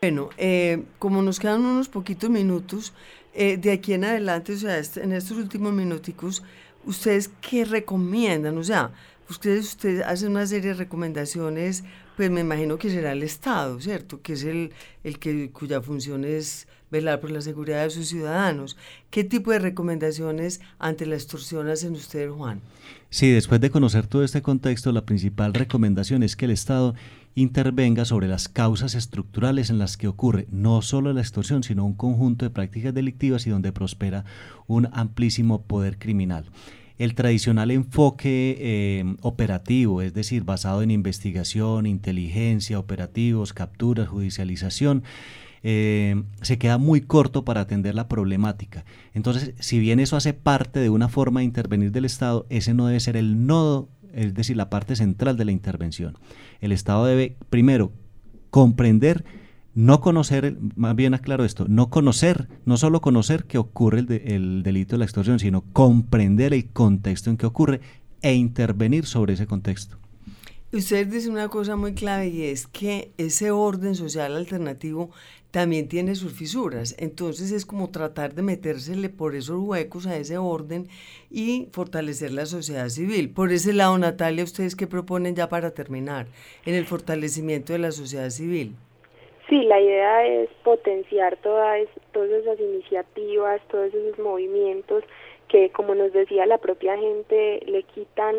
Bueno, 0.00 0.30
eh, 0.38 0.84
como 1.00 1.22
nos 1.22 1.40
quedan 1.40 1.66
unos 1.66 1.88
poquitos 1.88 2.30
minutos, 2.30 2.94
eh, 3.34 3.56
de 3.56 3.72
aquí 3.72 3.92
en 3.92 4.04
adelante, 4.04 4.52
o 4.52 4.56
sea, 4.56 4.78
en 4.78 5.12
estos 5.12 5.36
últimos 5.36 5.72
minuticos, 5.72 6.42
¿ustedes 6.84 7.30
qué 7.40 7.64
recomiendan? 7.64 8.58
O 8.58 8.64
sea, 8.64 8.90
ustedes, 9.28 9.66
ustedes 9.66 10.04
hacen 10.04 10.30
una 10.30 10.46
serie 10.46 10.70
de 10.70 10.74
recomendaciones 10.74 11.84
pues 12.18 12.32
me 12.32 12.40
imagino 12.40 12.78
que 12.78 12.90
será 12.90 13.12
el 13.12 13.22
Estado, 13.22 13.80
¿cierto? 13.80 14.20
Que 14.20 14.32
es 14.32 14.42
el, 14.42 14.72
el 15.04 15.20
que, 15.20 15.52
cuya 15.52 15.80
función 15.80 16.24
es 16.24 16.66
velar 16.90 17.20
por 17.20 17.30
la 17.30 17.40
seguridad 17.40 17.84
de 17.84 17.90
sus 17.90 18.08
ciudadanos. 18.08 18.76
¿Qué 19.08 19.22
tipo 19.22 19.52
de 19.52 19.60
recomendaciones 19.60 20.60
ante 20.80 21.06
la 21.06 21.14
extorsión 21.14 21.68
hacen 21.68 21.92
ustedes, 21.92 22.32
Juan? 22.32 22.60
Sí, 23.08 23.30
después 23.30 23.60
de 23.60 23.70
conocer 23.70 24.08
todo 24.08 24.24
este 24.24 24.42
contexto, 24.42 24.90
la 24.90 25.06
principal 25.06 25.54
recomendación 25.54 26.24
es 26.24 26.34
que 26.34 26.46
el 26.46 26.50
Estado 26.50 26.96
intervenga 27.34 28.04
sobre 28.04 28.28
las 28.28 28.48
causas 28.48 28.94
estructurales 28.94 29.70
en 29.70 29.78
las 29.78 29.96
que 29.96 30.08
ocurre 30.08 30.46
no 30.50 30.82
solo 30.82 31.12
la 31.12 31.20
extorsión, 31.20 31.62
sino 31.62 31.84
un 31.84 31.94
conjunto 31.94 32.44
de 32.44 32.50
prácticas 32.50 32.94
delictivas 32.94 33.46
y 33.46 33.50
donde 33.50 33.72
prospera 33.72 34.24
un 34.66 34.88
amplísimo 34.92 35.62
poder 35.62 35.98
criminal 35.98 36.46
el 36.98 37.14
tradicional 37.14 37.70
enfoque 37.70 38.56
eh, 38.58 39.16
operativo, 39.22 40.02
es 40.02 40.12
decir, 40.14 40.42
basado 40.42 40.82
en 40.82 40.90
investigación, 40.90 41.86
inteligencia, 41.86 42.78
operativos, 42.78 43.52
capturas, 43.52 44.08
judicialización, 44.08 45.04
eh, 45.62 46.22
se 46.42 46.58
queda 46.58 46.78
muy 46.78 47.00
corto 47.00 47.44
para 47.44 47.62
atender 47.62 47.94
la 47.94 48.08
problemática. 48.08 48.84
Entonces, 49.14 49.54
si 49.58 49.78
bien 49.78 50.00
eso 50.00 50.16
hace 50.16 50.32
parte 50.32 50.80
de 50.80 50.90
una 50.90 51.08
forma 51.08 51.40
de 51.40 51.46
intervenir 51.46 51.92
del 51.92 52.04
Estado, 52.04 52.46
ese 52.48 52.74
no 52.74 52.86
debe 52.86 53.00
ser 53.00 53.16
el 53.16 53.46
nodo, 53.46 53.88
es 54.12 54.34
decir, 54.34 54.56
la 54.56 54.70
parte 54.70 54.96
central 54.96 55.36
de 55.36 55.44
la 55.44 55.52
intervención. 55.52 56.18
El 56.60 56.72
Estado 56.72 57.04
debe, 57.06 57.36
primero, 57.50 57.92
comprender 58.50 59.24
no 59.74 60.00
conocer, 60.00 60.56
más 60.74 60.96
bien 60.96 61.14
aclaro 61.14 61.44
esto, 61.44 61.66
no 61.68 61.88
conocer, 61.88 62.48
no 62.64 62.76
solo 62.76 63.00
conocer 63.00 63.44
que 63.44 63.58
ocurre 63.58 64.00
el, 64.00 64.10
el, 64.10 64.62
delito 64.64 64.96
de 64.96 64.98
la 64.98 65.04
extorsión, 65.04 65.38
sino 65.38 65.62
comprender 65.72 66.52
el 66.52 66.68
contexto 66.70 67.30
en 67.30 67.36
que 67.36 67.46
ocurre 67.46 67.80
e 68.22 68.34
intervenir 68.34 69.06
sobre 69.06 69.34
ese 69.34 69.46
contexto. 69.46 69.98
Usted 70.70 71.06
dice 71.06 71.30
una 71.30 71.48
cosa 71.48 71.76
muy 71.76 71.94
clave 71.94 72.26
y 72.26 72.44
es 72.44 72.66
que 72.66 73.10
ese 73.16 73.50
orden 73.50 73.94
social 73.94 74.36
alternativo 74.36 75.08
también 75.50 75.88
tiene 75.88 76.14
sus 76.14 76.34
fisuras. 76.34 76.94
Entonces 76.98 77.52
es 77.52 77.64
como 77.64 77.88
tratar 77.90 78.34
de 78.34 78.42
metérsele 78.42 79.08
por 79.08 79.34
esos 79.34 79.60
huecos 79.60 80.06
a 80.06 80.18
ese 80.18 80.36
orden 80.36 80.86
y 81.30 81.68
fortalecer 81.72 82.32
la 82.32 82.44
sociedad 82.44 82.90
civil. 82.90 83.32
Por 83.32 83.50
ese 83.50 83.72
lado, 83.72 83.96
Natalia, 83.96 84.44
¿ustedes 84.44 84.76
qué 84.76 84.86
proponen 84.86 85.34
ya 85.34 85.48
para 85.48 85.70
terminar 85.70 86.26
en 86.66 86.74
el 86.74 86.84
fortalecimiento 86.84 87.72
de 87.72 87.78
la 87.78 87.90
sociedad 87.90 88.28
civil? 88.28 88.76
Sí, 89.48 89.62
la 89.62 89.80
idea 89.80 90.26
es 90.26 90.50
potenciar 90.64 91.38
todas, 91.38 91.88
todas 92.12 92.42
esas 92.42 92.60
iniciativas, 92.60 93.62
todos 93.70 93.94
esos 93.94 94.18
movimientos 94.18 95.02
que, 95.48 95.70
como 95.70 95.94
nos 95.94 96.12
decía 96.12 96.44
la 96.44 96.58
propia 96.58 96.98
gente, 96.98 97.60
le 97.64 97.84
quitan 97.84 98.36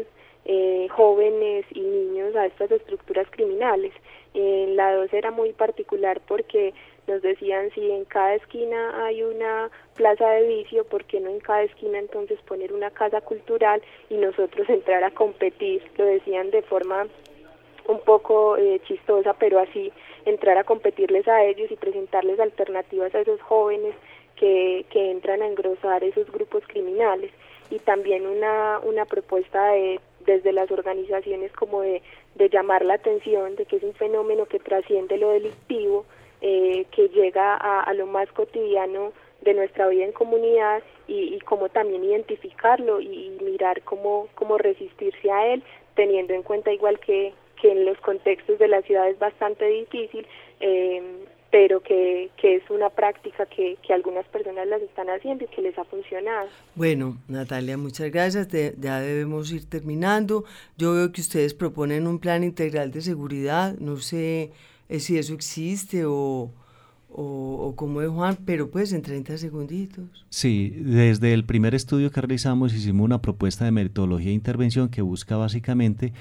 eh, 0.52 0.88
jóvenes 0.90 1.64
y 1.70 1.80
niños 1.80 2.36
a 2.36 2.48
estas 2.48 2.72
estructuras 2.72 3.28
criminales. 3.30 3.94
En 4.34 4.76
la 4.76 4.96
2 4.96 5.14
era 5.14 5.30
muy 5.30 5.54
particular 5.54 6.20
porque 6.28 6.74
nos 7.06 7.22
decían 7.22 7.70
si 7.76 7.92
en 7.92 8.04
cada 8.06 8.34
esquina 8.34 9.06
hay 9.06 9.22
una 9.22 9.70
plaza 9.94 10.28
de 10.32 10.48
vicio, 10.48 10.86
¿por 10.86 11.06
qué 11.06 11.20
no 11.20 11.30
en 11.30 11.40
cada 11.40 11.62
esquina 11.62 12.00
entonces 12.00 12.40
poner 12.48 12.74
una 12.74 12.90
casa 12.90 13.22
cultural 13.22 13.80
y 14.10 14.16
nosotros 14.16 14.68
entrar 14.70 15.04
a 15.04 15.12
competir? 15.12 15.84
Lo 16.00 16.06
decían 16.06 16.50
de 16.50 16.64
forma 16.64 17.06
un 17.88 18.00
poco 18.00 18.58
eh, 18.58 18.82
chistosa, 18.88 19.36
pero 19.36 19.60
así 19.60 19.92
entrar 20.26 20.58
a 20.58 20.64
competirles 20.64 21.28
a 21.28 21.44
ellos 21.44 21.70
y 21.70 21.76
presentarles 21.76 22.40
alternativas 22.40 23.14
a 23.14 23.20
esos 23.20 23.40
jóvenes 23.42 23.94
que, 24.36 24.84
que 24.90 25.12
entran 25.12 25.44
a 25.44 25.48
engrosar 25.48 26.04
esos 26.04 26.26
grupos 26.32 26.64
criminales 26.66 27.30
y 27.70 27.78
también 27.78 28.26
una, 28.26 28.80
una 28.80 29.06
propuesta 29.06 29.74
de, 29.74 30.00
desde 30.30 30.54
las 30.54 30.70
organizaciones 30.70 31.52
como 31.54 31.82
de, 31.82 32.04
de 32.36 32.50
llamar 32.50 32.86
la 32.86 32.94
atención 32.96 33.56
de 33.56 33.66
que 33.66 33.78
es 33.78 33.84
un 33.84 33.96
fenómeno 33.96 34.46
que 34.46 34.60
trasciende 34.60 35.18
lo 35.18 35.30
delictivo, 35.30 36.06
eh, 36.42 36.86
que 36.92 37.10
llega 37.10 37.56
a, 37.56 37.92
lo 37.94 38.06
más 38.06 38.32
cotidiano 38.32 39.12
de 39.42 39.56
nuestra 39.56 39.88
vida 39.88 40.06
en 40.06 40.12
comunidad 40.12 40.84
y, 41.08 41.34
y 41.36 41.40
cómo 41.40 41.70
también 41.70 42.04
identificarlo 42.04 43.02
y, 43.02 43.08
y 43.08 43.44
mirar 43.44 43.82
cómo, 43.82 44.28
cómo 44.36 44.60
resistirse 44.60 45.32
a 45.32 45.48
él, 45.48 45.64
teniendo 45.96 46.34
en 46.36 46.44
cuenta 46.44 46.72
igual 46.72 47.00
que, 47.00 47.34
que 47.60 47.72
en 47.72 47.86
los 47.86 47.98
contextos 48.02 48.60
de 48.60 48.68
la 48.68 48.84
ciudad 48.84 49.10
es 49.10 49.18
bastante 49.18 49.66
difícil, 49.66 50.28
eh, 50.60 51.02
pero 51.52 51.82
que, 51.82 52.30
que, 52.38 52.58
es 52.58 52.70
una 52.70 52.90
práctica 52.90 53.46
que, 53.46 53.78
que, 53.86 53.94
algunas 53.94 54.26
personas 54.28 54.68
las 54.68 54.82
están 54.82 55.10
haciendo 55.10 55.46
y 55.46 55.48
que 55.48 55.62
les 55.62 55.78
ha 55.78 55.84
funcionado. 55.84 56.48
Bueno, 56.76 57.18
Natalia, 57.28 57.78
muchas 57.78 58.12
gracias. 58.12 58.48
ya 58.80 59.00
debemos 59.00 59.52
ir 59.52 59.66
terminando. 59.66 60.44
Yo 60.78 60.94
veo 60.94 61.12
que 61.12 61.22
ustedes 61.22 61.54
proponen 61.54 62.08
un 62.08 62.20
plan 62.20 62.44
integral 62.44 62.92
de 62.92 63.02
seguridad. 63.02 63.76
No 63.80 63.98
sé 63.98 64.52
eh, 64.90 65.00
si 65.00 65.18
eso 65.18 65.34
existe 65.34 66.06
o, 66.06 66.52
o, 67.10 67.24
o 67.24 67.76
como 67.76 68.02
es 68.02 68.10
Juan, 68.10 68.38
pero 68.46 68.70
pues 68.70 68.94
en 68.94 69.02
30 69.02 69.38
segunditos. 69.38 70.26
Sí, 70.30 70.70
desde 70.76 71.34
el 71.34 71.46
primer 71.46 71.74
estudio 71.74 72.12
que 72.12 72.22
realizamos 72.22 72.74
hicimos 72.74 73.06
una 73.06 73.22
propuesta 73.22 73.66
de 73.66 73.72
metodología 73.72 74.30
de 74.30 74.36
intervención 74.36 74.90
que 74.90 75.02
busca 75.02 75.36
básicamente 75.36 76.14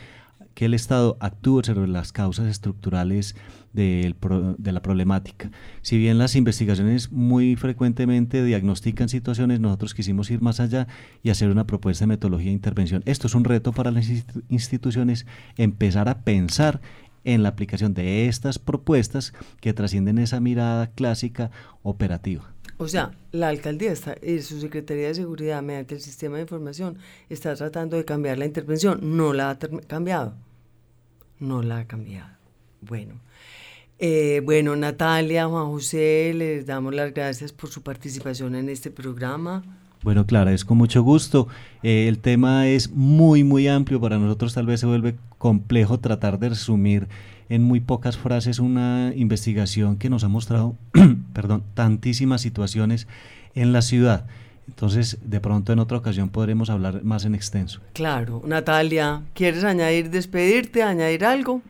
que 0.59 0.65
el 0.65 0.75
Estado 0.75 1.17
actúe 1.21 1.63
sobre 1.63 1.87
las 1.87 2.11
causas 2.11 2.49
estructurales 2.49 3.37
de, 3.73 4.13
la 4.59 4.83
problemática. 4.83 5.53
Si 5.83 5.97
bien 5.99 6.19
las 6.19 6.35
investigaciones 6.35 7.13
muy 7.13 7.55
frecuentemente 7.55 8.43
diagnostican 8.43 9.09
situaciones, 9.09 9.61
nosotros 9.61 9.95
quisimos 9.95 10.33
ir 10.33 10.43
más 10.43 10.59
allá 10.59 10.89
y 11.23 11.31
hacer 11.31 11.51
una 11.51 11.65
propuesta 11.65 12.03
de 12.03 12.09
metodología 12.09 12.49
de 12.49 12.55
intervención. 12.55 13.05
Esto 13.07 13.29
es 13.29 13.37
un 13.37 13.45
reto 13.45 13.71
para 13.71 13.93
las 13.93 14.09
instituciones, 14.49 15.27
empezar 15.57 16.09
a 16.09 16.23
pensar 16.23 16.81
en 17.23 17.45
la 17.45 17.51
aplicación 17.51 17.95
de 17.95 18.27
estas 18.27 18.59
propuestas 18.59 19.35
que 19.61 19.73
trascienden 19.73 20.19
esa 20.19 20.41
mirada 20.41 20.89
clásica 20.89 21.53
operativa. 21.85 22.53
O 22.79 22.89
sea, 22.89 23.13
la 23.31 23.47
alcaldía 23.47 23.93
está, 23.93 24.17
y 24.21 24.41
su 24.41 24.59
Secretaría 24.59 25.07
de 25.07 25.15
Seguridad, 25.15 25.63
mediante 25.63 25.95
el 25.95 26.01
sistema 26.01 26.35
de 26.35 26.43
información, 26.43 26.99
está 27.29 27.55
tratando 27.55 27.97
de 27.97 28.05
cambiar 28.05 28.39
la 28.39 28.47
intervención, 28.47 28.99
no 29.17 29.33
la 29.33 29.51
ha 29.51 29.59
cambiado 29.87 30.48
no 31.41 31.63
la 31.63 31.79
ha 31.79 31.85
cambiado. 31.87 32.31
Bueno. 32.81 33.15
Eh, 34.01 34.43
bueno, 34.45 34.77
Natalia, 34.77 35.49
Juan 35.49 35.67
José, 35.67 36.33
les 36.35 36.67
damos 36.67 36.95
las 36.95 37.13
gracias 37.13 37.53
por 37.53 37.69
su 37.69 37.83
participación 37.83 38.55
en 38.55 38.69
este 38.69 38.91
programa. 38.91 39.65
Bueno, 40.03 40.27
Clara, 40.27 40.53
es 40.53 40.65
con 40.65 40.79
mucho 40.79 41.03
gusto. 41.03 41.49
Eh, 41.83 42.07
el 42.07 42.19
tema 42.19 42.69
es 42.69 42.91
muy, 42.91 43.43
muy 43.43 43.67
amplio. 43.67 44.01
Para 44.01 44.19
nosotros 44.19 44.55
tal 44.55 44.67
vez 44.67 44.81
se 44.81 44.87
vuelve 44.87 45.17
complejo 45.39 45.99
tratar 45.99 46.39
de 46.39 46.51
resumir 46.51 47.09
en 47.49 47.63
muy 47.63 47.81
pocas 47.81 48.17
frases 48.17 48.61
una 48.61 49.13
investigación 49.17 49.97
que 49.97 50.11
nos 50.11 50.23
ha 50.23 50.29
mostrado, 50.29 50.77
perdón, 51.33 51.65
tantísimas 51.75 52.41
situaciones 52.41 53.09
en 53.55 53.73
la 53.73 53.83
ciudad. 53.83 54.27
Entonces, 54.69 55.19
de 55.29 55.41
pronto 55.41 55.73
en 55.73 55.81
otra 55.81 55.99
ocasión 55.99 56.29
podremos 56.29 56.71
hablar 56.71 57.03
más 57.03 57.25
en 57.25 57.35
extenso. 57.35 57.81
Claro. 57.95 58.43
Natalia, 58.45 59.23
¿quieres 59.35 59.65
añadir, 59.65 60.11
despedirte, 60.11 60.83
añadir 60.83 61.25
algo? 61.25 61.63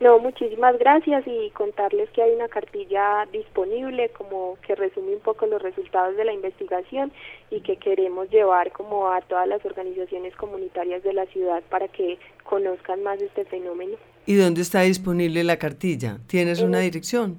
No, 0.00 0.18
muchísimas 0.18 0.78
gracias 0.78 1.24
y 1.26 1.50
contarles 1.50 2.10
que 2.10 2.22
hay 2.22 2.34
una 2.34 2.48
cartilla 2.48 3.26
disponible 3.32 4.10
como 4.10 4.58
que 4.66 4.74
resume 4.74 5.14
un 5.14 5.20
poco 5.20 5.46
los 5.46 5.62
resultados 5.62 6.16
de 6.16 6.24
la 6.24 6.32
investigación 6.32 7.10
y 7.50 7.60
que 7.60 7.76
queremos 7.76 8.28
llevar 8.28 8.70
como 8.72 9.10
a 9.10 9.22
todas 9.22 9.48
las 9.48 9.64
organizaciones 9.64 10.36
comunitarias 10.36 11.02
de 11.02 11.14
la 11.14 11.24
ciudad 11.26 11.62
para 11.70 11.88
que 11.88 12.18
conozcan 12.42 13.02
más 13.02 13.20
este 13.22 13.44
fenómeno. 13.46 13.96
¿Y 14.26 14.34
dónde 14.34 14.60
está 14.62 14.82
disponible 14.82 15.42
la 15.42 15.58
cartilla? 15.58 16.18
¿Tienes 16.26 16.60
una 16.60 16.80
dirección? 16.80 17.38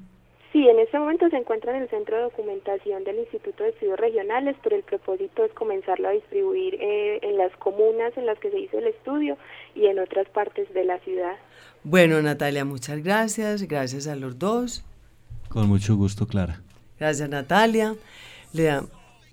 Sí, 0.55 0.65
en 0.69 0.79
este 0.79 0.97
momento 0.97 1.29
se 1.29 1.35
encuentra 1.35 1.75
en 1.75 1.83
el 1.83 1.89
Centro 1.89 2.15
de 2.15 2.23
Documentación 2.23 3.03
del 3.03 3.19
Instituto 3.19 3.61
de 3.61 3.71
Estudios 3.71 3.99
Regionales, 3.99 4.55
pero 4.63 4.77
el 4.77 4.83
propósito 4.83 5.43
es 5.43 5.51
comenzarlo 5.51 6.07
a 6.07 6.11
distribuir 6.11 6.75
eh, 6.75 7.19
en 7.23 7.37
las 7.37 7.51
comunas 7.57 8.15
en 8.15 8.25
las 8.25 8.39
que 8.39 8.49
se 8.49 8.59
hizo 8.61 8.77
el 8.79 8.87
estudio 8.87 9.37
y 9.75 9.87
en 9.87 9.99
otras 9.99 10.29
partes 10.29 10.73
de 10.73 10.85
la 10.85 10.97
ciudad. 10.99 11.35
Bueno, 11.83 12.21
Natalia, 12.21 12.63
muchas 12.63 13.03
gracias. 13.03 13.63
Gracias 13.63 14.07
a 14.07 14.15
los 14.15 14.39
dos. 14.39 14.85
Con 15.49 15.67
mucho 15.67 15.97
gusto, 15.97 16.25
Clara. 16.25 16.61
Gracias, 16.97 17.27
Natalia. 17.27 17.95
Le, 18.53 18.79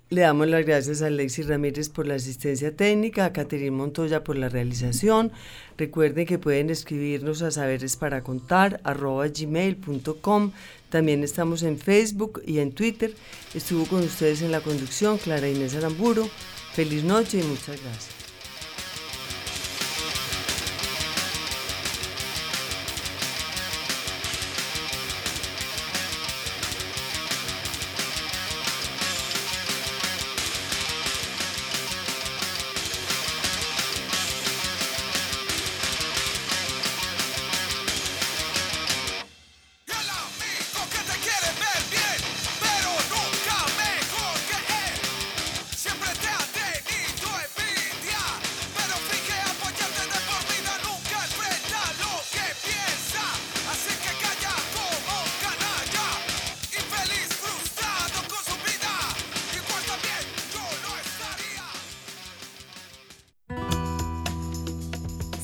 le 0.09 0.21
damos 0.21 0.47
las 0.47 0.65
gracias 0.65 1.01
a 1.01 1.07
Alexis 1.07 1.47
Ramírez 1.47 1.89
por 1.89 2.05
la 2.05 2.15
asistencia 2.15 2.75
técnica, 2.75 3.25
a 3.25 3.33
Caterine 3.33 3.71
Montoya 3.71 4.23
por 4.23 4.35
la 4.35 4.47
realización. 4.47 5.31
Recuerden 5.77 6.27
que 6.27 6.37
pueden 6.37 6.69
escribirnos 6.69 7.41
a 7.41 7.49
saberes 7.49 7.95
para 7.95 8.21
contar 8.23 8.79
gmail.com. 8.83 10.51
También 10.89 11.23
estamos 11.23 11.63
en 11.63 11.79
Facebook 11.79 12.43
y 12.45 12.59
en 12.59 12.73
Twitter. 12.73 13.15
Estuvo 13.55 13.85
con 13.85 14.03
ustedes 14.03 14.43
en 14.43 14.51
la 14.51 14.61
conducción 14.61 15.17
Clara 15.17 15.49
Inés 15.49 15.75
Aramburo. 15.75 16.29
Feliz 16.73 17.03
noche 17.03 17.39
y 17.39 17.43
muchas 17.43 17.81
gracias. 17.81 18.22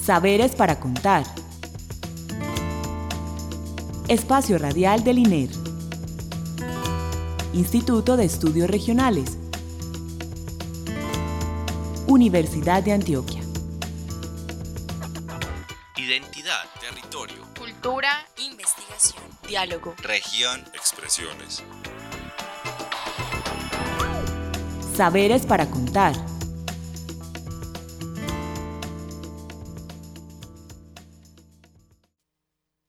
Saberes 0.10 0.56
para 0.56 0.80
contar. 0.80 1.24
Espacio 4.08 4.58
Radial 4.58 5.04
del 5.04 5.20
INER. 5.20 5.52
Instituto 7.54 8.18
de 8.18 8.26
Estudios 8.26 8.68
Regionales. 8.72 9.38
Universidad 12.08 12.82
de 12.82 12.94
Antioquia. 12.94 13.44
Identidad, 15.96 16.64
territorio, 16.82 17.46
cultura, 17.56 18.10
investigación, 18.40 19.24
diálogo, 19.48 19.94
región, 20.02 20.60
expresiones. 20.74 21.62
Saberes 24.96 25.46
para 25.46 25.70
contar. 25.70 26.29